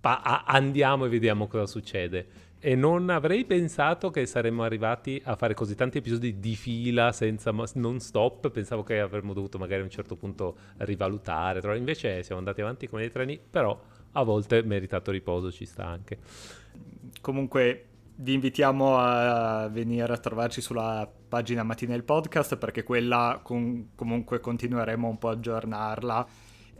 [0.00, 2.48] pa- andiamo e vediamo cosa succede.
[2.62, 7.54] E non avrei pensato che saremmo arrivati a fare così tanti episodi di fila senza
[7.74, 8.50] non stop.
[8.50, 11.76] Pensavo che avremmo dovuto magari a un certo punto rivalutare.
[11.78, 13.80] Invece siamo andati avanti come dei treni, però
[14.12, 16.18] a volte meritato riposo ci sta anche.
[17.22, 17.86] Comunque
[18.16, 24.40] vi invitiamo a venire a trovarci sulla pagina Mattina il podcast perché quella con- comunque
[24.40, 26.26] continueremo un po' a aggiornarla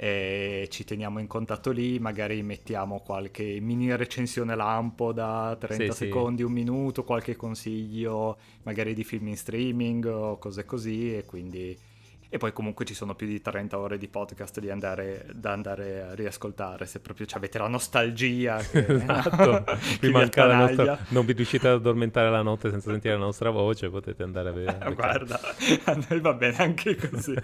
[0.03, 6.07] e ci teniamo in contatto lì, magari mettiamo qualche mini recensione lampo da 30 sì,
[6.07, 6.44] secondi, sì.
[6.44, 11.78] un minuto, qualche consiglio magari di film in streaming o cose così e quindi...
[12.33, 16.14] E poi comunque ci sono più di 30 ore di podcast andare, da andare a
[16.14, 18.59] riascoltare, se proprio avete la nostalgia.
[18.59, 19.64] Che, esatto,
[20.01, 20.97] vi manca la nostra...
[21.09, 24.53] Non vi riuscite ad addormentare la notte senza sentire la nostra voce, potete andare a
[24.53, 24.78] vedere.
[24.87, 25.41] Eh, guarda,
[25.87, 27.35] a noi va bene anche così.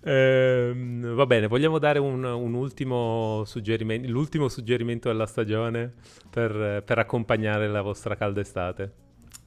[0.00, 0.72] Eh,
[1.14, 5.92] va bene, vogliamo dare un, un, ultimo suggerimento, l'ultimo suggerimento della stagione
[6.28, 8.92] per, per, accompagnare la vostra calda estate.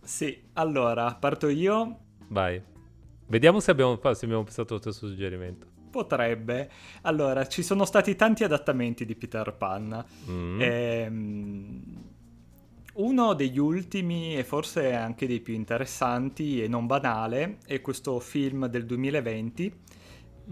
[0.02, 1.98] Sì, allora, parto io.
[2.30, 2.71] Vai.
[3.32, 5.66] Vediamo se abbiamo, se abbiamo pensato allo stesso suggerimento.
[5.90, 6.70] Potrebbe.
[7.04, 10.06] Allora, ci sono stati tanti adattamenti di Peter Pan.
[10.30, 10.62] Mm.
[10.62, 11.84] Ehm,
[12.96, 18.68] uno degli ultimi e forse anche dei più interessanti e non banale è questo film
[18.68, 19.74] del 2020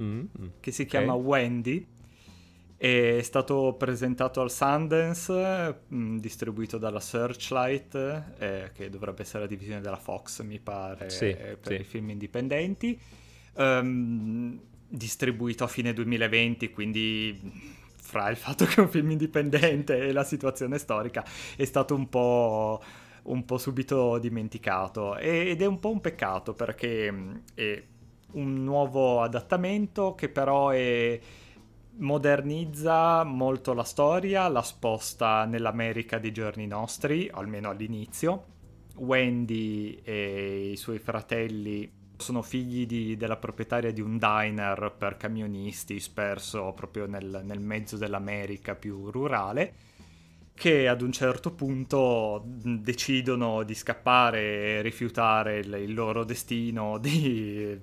[0.01, 0.25] mm,
[0.61, 1.85] che si chiama Wendy.
[2.81, 7.95] È stato presentato al Sundance, mh, mm, distribuito dalla Searchlight,
[8.37, 11.73] eh, che dovrebbe essere la divisione della Fox, mi pare, sì, per sì.
[11.73, 12.97] i film indipendenti.
[13.55, 14.57] Um,
[14.87, 17.37] distribuito a fine 2020, quindi
[18.09, 21.25] fra il fatto che è un film indipendente e la situazione storica
[21.57, 22.81] è stato un po',
[23.23, 27.83] un po subito dimenticato ed è un po' un peccato perché mm, è
[28.31, 31.19] un nuovo adattamento che però è
[31.99, 38.45] modernizza molto la storia, la sposta nell'America dei giorni nostri, almeno all'inizio.
[38.95, 45.99] Wendy e i suoi fratelli sono figli di, della proprietaria di un diner per camionisti
[45.99, 49.73] sperso proprio nel, nel mezzo dell'America più rurale
[50.59, 57.79] che ad un certo punto decidono di scappare e rifiutare il, il loro destino di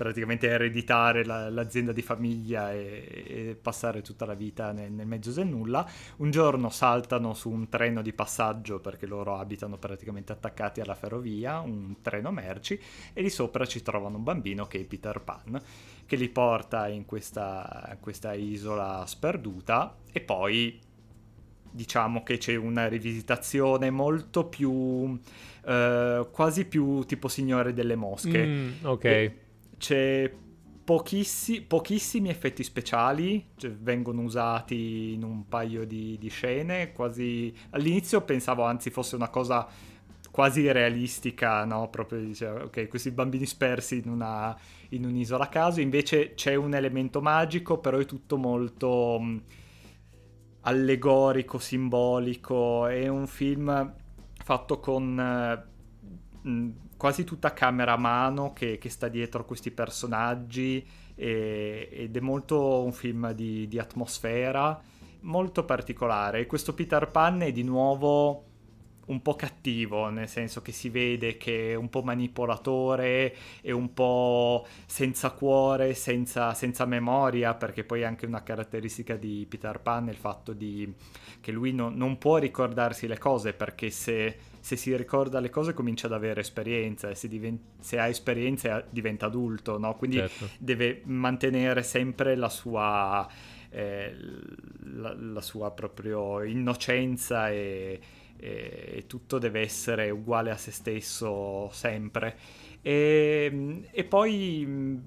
[0.00, 5.30] praticamente ereditare la, l'azienda di famiglia e, e, passare tutta la vita nel, nel, mezzo
[5.30, 5.86] del nulla.
[6.16, 11.58] Un giorno saltano su un treno di passaggio perché loro abitano praticamente attaccati alla ferrovia,
[11.58, 12.80] un treno merci,
[13.12, 15.60] e lì sopra ci trovano un bambino che è Peter Pan,
[16.06, 20.80] che li porta in questa, questa isola sperduta e poi
[21.70, 25.20] diciamo che c'è una rivisitazione molto più
[25.66, 28.46] eh, quasi più tipo Signore delle Mosche.
[28.46, 29.04] Mm, ok.
[29.04, 29.34] E
[29.80, 30.30] c'è
[30.84, 38.20] pochissi, pochissimi effetti speciali, cioè vengono usati in un paio di, di scene, quasi all'inizio
[38.20, 39.66] pensavo anzi fosse una cosa
[40.30, 41.88] quasi realistica, no?
[41.88, 44.56] Proprio dicevo, ok, questi bambini spersi in, una,
[44.90, 49.20] in un'isola a caso, invece c'è un elemento magico, però è tutto molto
[50.62, 53.94] allegorico, simbolico, è un film
[54.42, 61.88] fatto con eh, quasi tutta camera a mano che, che sta dietro questi personaggi e,
[61.90, 64.78] ed è molto un film di, di atmosfera
[65.20, 66.44] molto particolare.
[66.44, 68.44] Questo Peter Pan è di nuovo
[69.06, 73.94] un po' cattivo, nel senso che si vede che è un po' manipolatore, è un
[73.94, 80.08] po' senza cuore, senza, senza memoria, perché poi è anche una caratteristica di Peter Pan
[80.08, 80.94] il fatto di,
[81.40, 85.72] che lui no, non può ricordarsi le cose, perché se, se, si ricorda le cose
[85.72, 89.96] comincia ad avere esperienza, e se, divent, se ha esperienza diventa adulto, no?
[89.96, 90.48] quindi certo.
[90.58, 93.28] deve mantenere sempre la sua...
[93.72, 94.12] Eh,
[94.94, 98.00] la, la, sua proprio innocenza e,
[98.36, 102.36] e tutto deve essere uguale a se stesso sempre.
[102.82, 105.00] E, e poi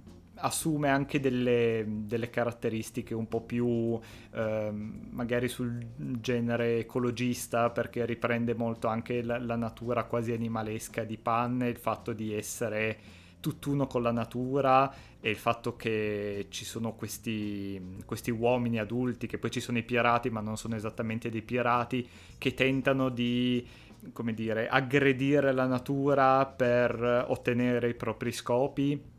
[0.44, 3.98] assume anche delle, delle, caratteristiche un po' più
[4.34, 11.18] eh, magari sul genere ecologista perché riprende molto anche la, la natura quasi animalesca di
[11.18, 16.94] Pan il fatto di essere tutt'uno con la natura e il fatto che ci sono
[16.96, 21.42] questi, questi, uomini adulti, che poi ci sono i pirati, ma non sono esattamente dei
[21.42, 23.66] pirati, che tentano di,
[24.14, 29.13] come dire, aggredire la natura per ottenere i propri scopi,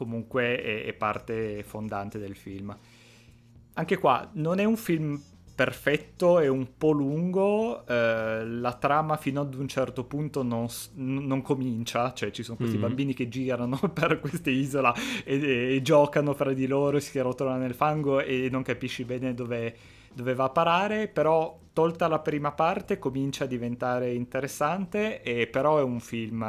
[0.00, 2.74] comunque è, è parte fondante del film.
[3.74, 5.22] Anche qua non è un film
[5.54, 11.42] perfetto e un po' lungo, eh, la trama fino ad un certo punto non, non
[11.42, 12.86] comincia, cioè ci sono questi mm-hmm.
[12.86, 17.58] bambini che girano per questa isola e, e, e, giocano fra di loro, si rotolano
[17.58, 19.76] nel fango e non capisci bene dove,
[20.14, 25.78] dove va a parare, però tolta la prima parte comincia a diventare interessante e però
[25.78, 26.42] è un film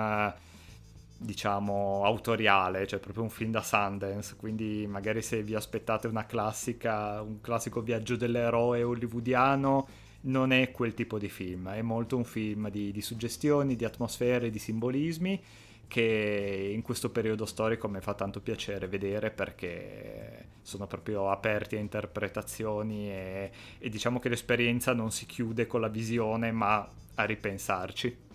[1.22, 7.22] diciamo autoriale, cioè proprio un film da Sundance, quindi magari se vi aspettate una classica,
[7.22, 9.88] un classico viaggio dell'eroe hollywoodiano,
[10.22, 14.50] non è quel tipo di film, è molto un film di, di suggestioni, di atmosfere,
[14.50, 15.42] di simbolismi
[15.88, 21.80] che in questo periodo storico mi fa tanto piacere vedere perché sono proprio aperti a
[21.80, 28.31] interpretazioni e, e diciamo che l'esperienza non si chiude con la visione ma a ripensarci.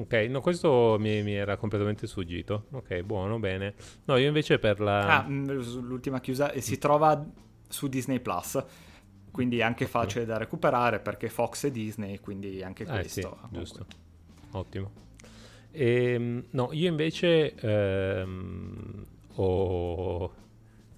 [0.00, 2.66] Ok, no, questo mi, mi, era completamente sfuggito.
[2.70, 3.74] Ok, buono, bene.
[4.04, 5.18] No, io invece per la...
[5.18, 5.50] Ah, mm,
[5.82, 7.22] l'ultima chiusa, si trova
[7.68, 8.64] su Disney Plus,
[9.30, 13.20] quindi è anche facile da recuperare perché Fox e Disney, quindi anche questo.
[13.20, 13.86] Eh, sì, giusto.
[14.52, 14.90] Ottimo.
[15.70, 20.32] E, ehm, no, io invece ehm, ho,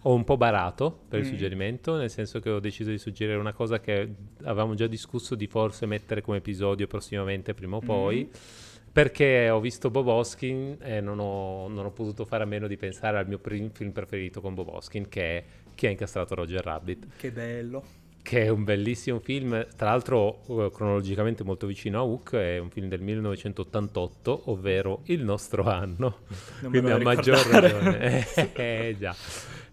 [0.00, 1.28] ho, un po' barato per il mm.
[1.28, 5.48] suggerimento, nel senso che ho deciso di suggerire una cosa che avevamo già discusso di
[5.48, 8.28] forse mettere come episodio prossimamente, prima o poi.
[8.30, 8.70] Mm.
[8.92, 12.76] Perché ho visto Bob Hoskin e non ho, non ho, potuto fare a meno di
[12.76, 16.62] pensare al mio prim- film preferito con Bob Hoskin, che è Chi ha incastrato Roger
[16.62, 17.06] Rabbit.
[17.16, 22.34] Che bello che è un bellissimo film, tra l'altro uh, cronologicamente molto vicino a Hook,
[22.36, 26.20] è un film del 1988, ovvero il nostro anno,
[26.60, 29.14] non quindi a maggior ragione, eh, eh, già.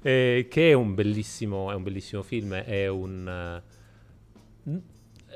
[0.01, 3.61] Eh, che è un bellissimo, è un bellissimo film, è un...
[4.63, 4.81] Uh,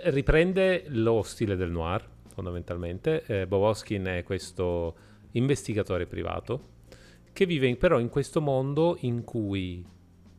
[0.05, 2.03] riprende lo stile del noir,
[2.34, 3.23] fondamentalmente.
[3.25, 4.95] Eh, Bob Hoskin è questo
[5.31, 6.71] investigatore privato
[7.31, 9.86] che vive in, però in questo mondo in cui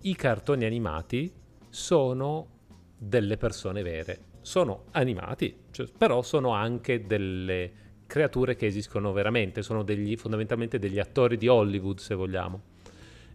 [0.03, 1.33] i cartoni animati
[1.69, 2.49] sono
[2.97, 4.33] delle persone vere.
[4.43, 10.99] Sono animati, cioè, però sono anche delle creature che esistono veramente, sono degli, fondamentalmente degli
[10.99, 12.63] attori di Hollywood, se vogliamo.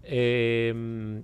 [0.01, 1.24] E, ehm,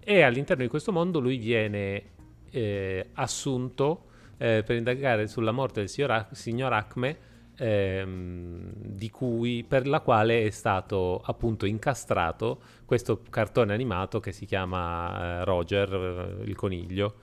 [0.00, 2.02] e all'interno di questo mondo lui viene
[2.50, 4.06] eh, assunto
[4.38, 7.16] eh, per indagare sulla morte del signor, signor Acme,
[7.56, 8.72] ehm,
[9.10, 15.44] cui, per la quale è stato appunto incastrato questo cartone animato che si chiama eh,
[15.44, 17.14] Roger, il coniglio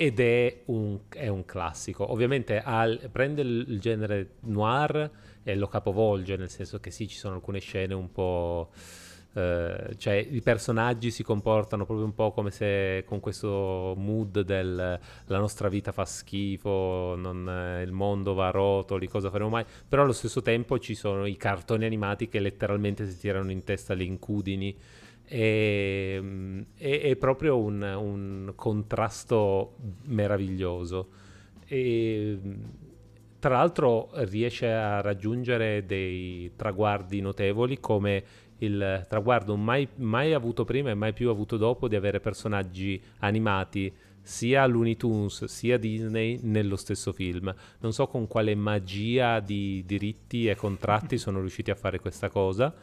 [0.00, 2.12] ed è un, è un classico.
[2.12, 5.10] Ovviamente al, prende il, genere noir
[5.42, 8.70] e lo capovolge, nel senso che sì, ci sono alcune scene un po'...
[9.30, 14.98] Uh, cioè i personaggi si comportano proprio un po' come se con questo mood del
[15.26, 19.64] la nostra vita fa schifo, non, eh, il mondo va a rotoli, cosa faremo mai,
[19.86, 23.94] però allo stesso tempo ci sono i cartoni animati che letteralmente si tirano in testa
[23.94, 24.76] le incudini
[25.28, 26.20] è,
[26.74, 29.74] è, è proprio un, un, contrasto
[30.04, 31.08] meraviglioso.
[31.66, 32.38] E,
[33.38, 38.24] tra l'altro riesce a raggiungere dei traguardi notevoli come
[38.58, 43.92] il traguardo mai, mai avuto prima e mai più avuto dopo di avere personaggi animati
[44.20, 47.54] sia Looney Tunes sia Disney nello stesso film.
[47.80, 52.74] Non so con quale magia di diritti e contratti sono riusciti a fare questa cosa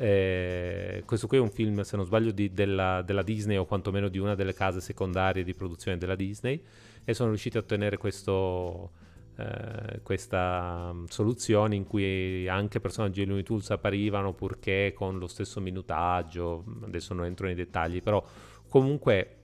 [0.00, 4.06] eh, questo qui è un film, se non sbaglio, di, della, della, Disney o quantomeno
[4.06, 6.62] di una delle case secondarie di produzione della Disney
[7.02, 8.90] e sono riusciti a ottenere questo,
[9.38, 15.28] eh, questa um, soluzione in cui anche personaggi di Looney Tunes apparivano purché con lo
[15.28, 18.20] stesso minutaggio, adesso non entro nei dettagli, però
[18.68, 19.36] comunque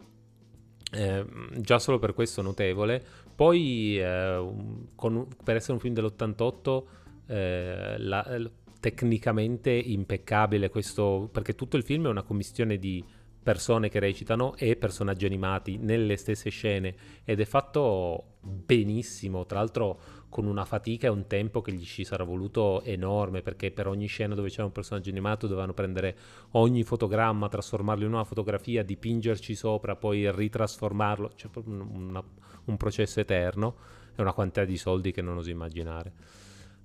[0.91, 1.25] eh,
[1.59, 3.03] già solo per questo notevole.
[3.35, 4.53] Poi eh,
[4.97, 6.83] con, per essere un film dell'88
[7.27, 8.41] eh, la,
[8.81, 13.05] tecnicamente impeccabile questo, perché tutto il film è una commissione di
[13.45, 20.01] persone che recitano e personaggi animati nelle stesse scene ed è fatto benissimo, tra l'altro
[20.29, 24.07] con una fatica e un tempo che gli ci sarà voluto enorme perché per ogni
[24.07, 26.17] scena dove c'era un personaggio animato dovevano prendere
[26.53, 32.21] ogni fotogramma, trasformarlo in una fotografia, dipingerci sopra, poi ritrasformarlo, c'è cioè un,
[32.65, 33.77] un processo eterno
[34.17, 36.13] e una quantità di soldi che non oso immaginare.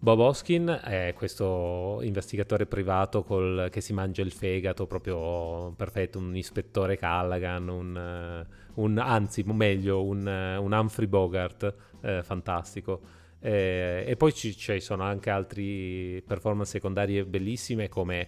[0.02, 6.38] Bob Hoskin è questo investigatore privato col, che si mangia il fegato, proprio perfetto, un
[6.38, 8.46] ispettore Callaghan, un,
[8.76, 13.02] un anzi, meglio, un, un Humphrey Bogart, eh, fantastico.
[13.42, 18.28] Eh, e poi ci, ci, sono anche altre performance secondarie bellissime come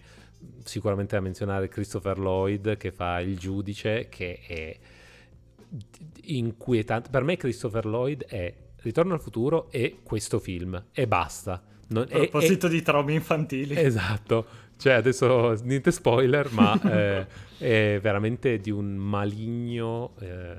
[0.64, 4.76] sicuramente da menzionare Christopher Lloyd che fa il giudice che è
[6.24, 7.08] inquietante.
[7.08, 8.52] Per me Christopher Lloyd è
[8.82, 11.62] Ritorno al futuro e questo film e basta.
[11.88, 13.78] Non, a proposito è, di traumi infantili.
[13.78, 17.26] Esatto, cioè adesso niente spoiler, ma eh,
[17.58, 20.56] è veramente di un maligno, eh,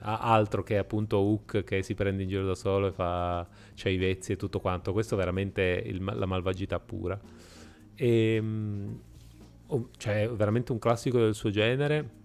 [0.00, 3.46] altro che appunto Hook che si prende in giro da solo e fa
[3.76, 4.92] c'ha i vezzi e tutto quanto.
[4.92, 7.16] Questo è veramente il, la malvagità pura.
[7.94, 8.98] E, um,
[9.96, 12.18] cioè veramente un classico del suo genere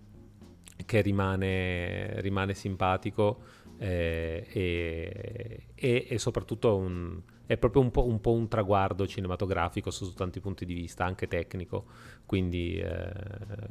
[0.85, 3.39] che rimane, rimane simpatico
[3.77, 9.91] eh, e, e, e, soprattutto un, è proprio un po', un po', un traguardo cinematografico
[9.91, 11.85] su, tanti punti di vista, anche tecnico,
[12.25, 13.11] quindi eh,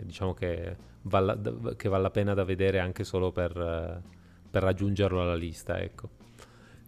[0.03, 1.39] diciamo che vale,
[1.77, 4.03] che vale, la pena da vedere anche solo per,
[4.51, 6.23] per raggiungerlo alla lista, ecco.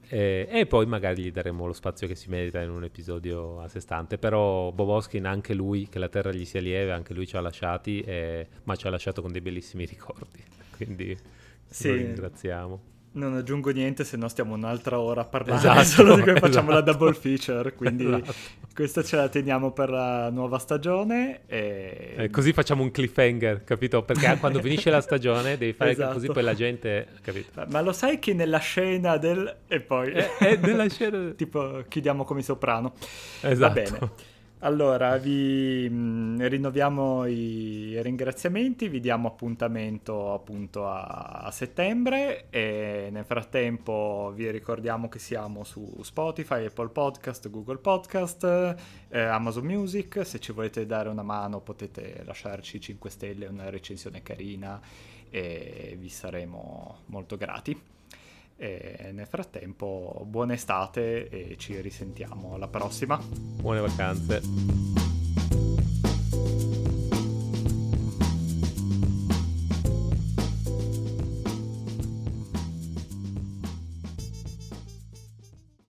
[0.09, 3.69] E, e, poi magari gli daremo lo spazio che si merita in un episodio a
[3.69, 4.19] sé stante.
[4.19, 8.01] Però Boboskin, anche lui, che la terra gli sia lieve, anche lui ci ha lasciati,
[8.03, 10.43] e, ma ci ha lasciato con dei bellissimi ricordi.
[10.77, 11.17] Quindi
[11.65, 11.89] sì.
[11.89, 12.95] lo ringraziamo.
[13.17, 16.47] Non aggiungo niente, se no stiamo un'altra ora a parlare esatto, solo di come esatto.
[16.47, 16.93] facciamo la esatto.
[16.93, 17.73] double feature.
[17.73, 18.35] Quindi esatto.
[18.75, 21.41] questa ce la teniamo per la nuova stagione.
[21.47, 22.15] E...
[22.17, 24.03] Eh, così facciamo un cliffhanger, capito?
[24.03, 26.13] Perché quando finisce la stagione devi fare esatto.
[26.13, 27.09] così poi la gente.
[27.23, 27.65] Capito?
[27.69, 29.57] Ma lo sai che nella scena del.
[29.67, 30.11] E poi.
[30.13, 31.31] È nella scena.
[31.37, 32.93] tipo, chiudiamo come soprano.
[33.41, 33.59] Esatto.
[33.59, 34.35] Va bene.
[34.61, 43.27] Allora, vi mm, rinnoviamo i ringraziamenti, vi diamo appuntamento appunto a, a, settembre e nel
[43.27, 48.45] frattempo vi ricordiamo che siamo su Spotify, Apple Podcast, Google Podcast,
[49.09, 54.23] eh, Amazon Music, se ci volete dare una mano potete lasciarci 5 stelle una recensione
[54.23, 54.81] carina
[55.29, 57.96] e vi saremo molto grati.
[58.57, 63.21] E nel frattempo, buona estate e ci risentiamo alla prossima.
[63.23, 64.41] Buone vacanze.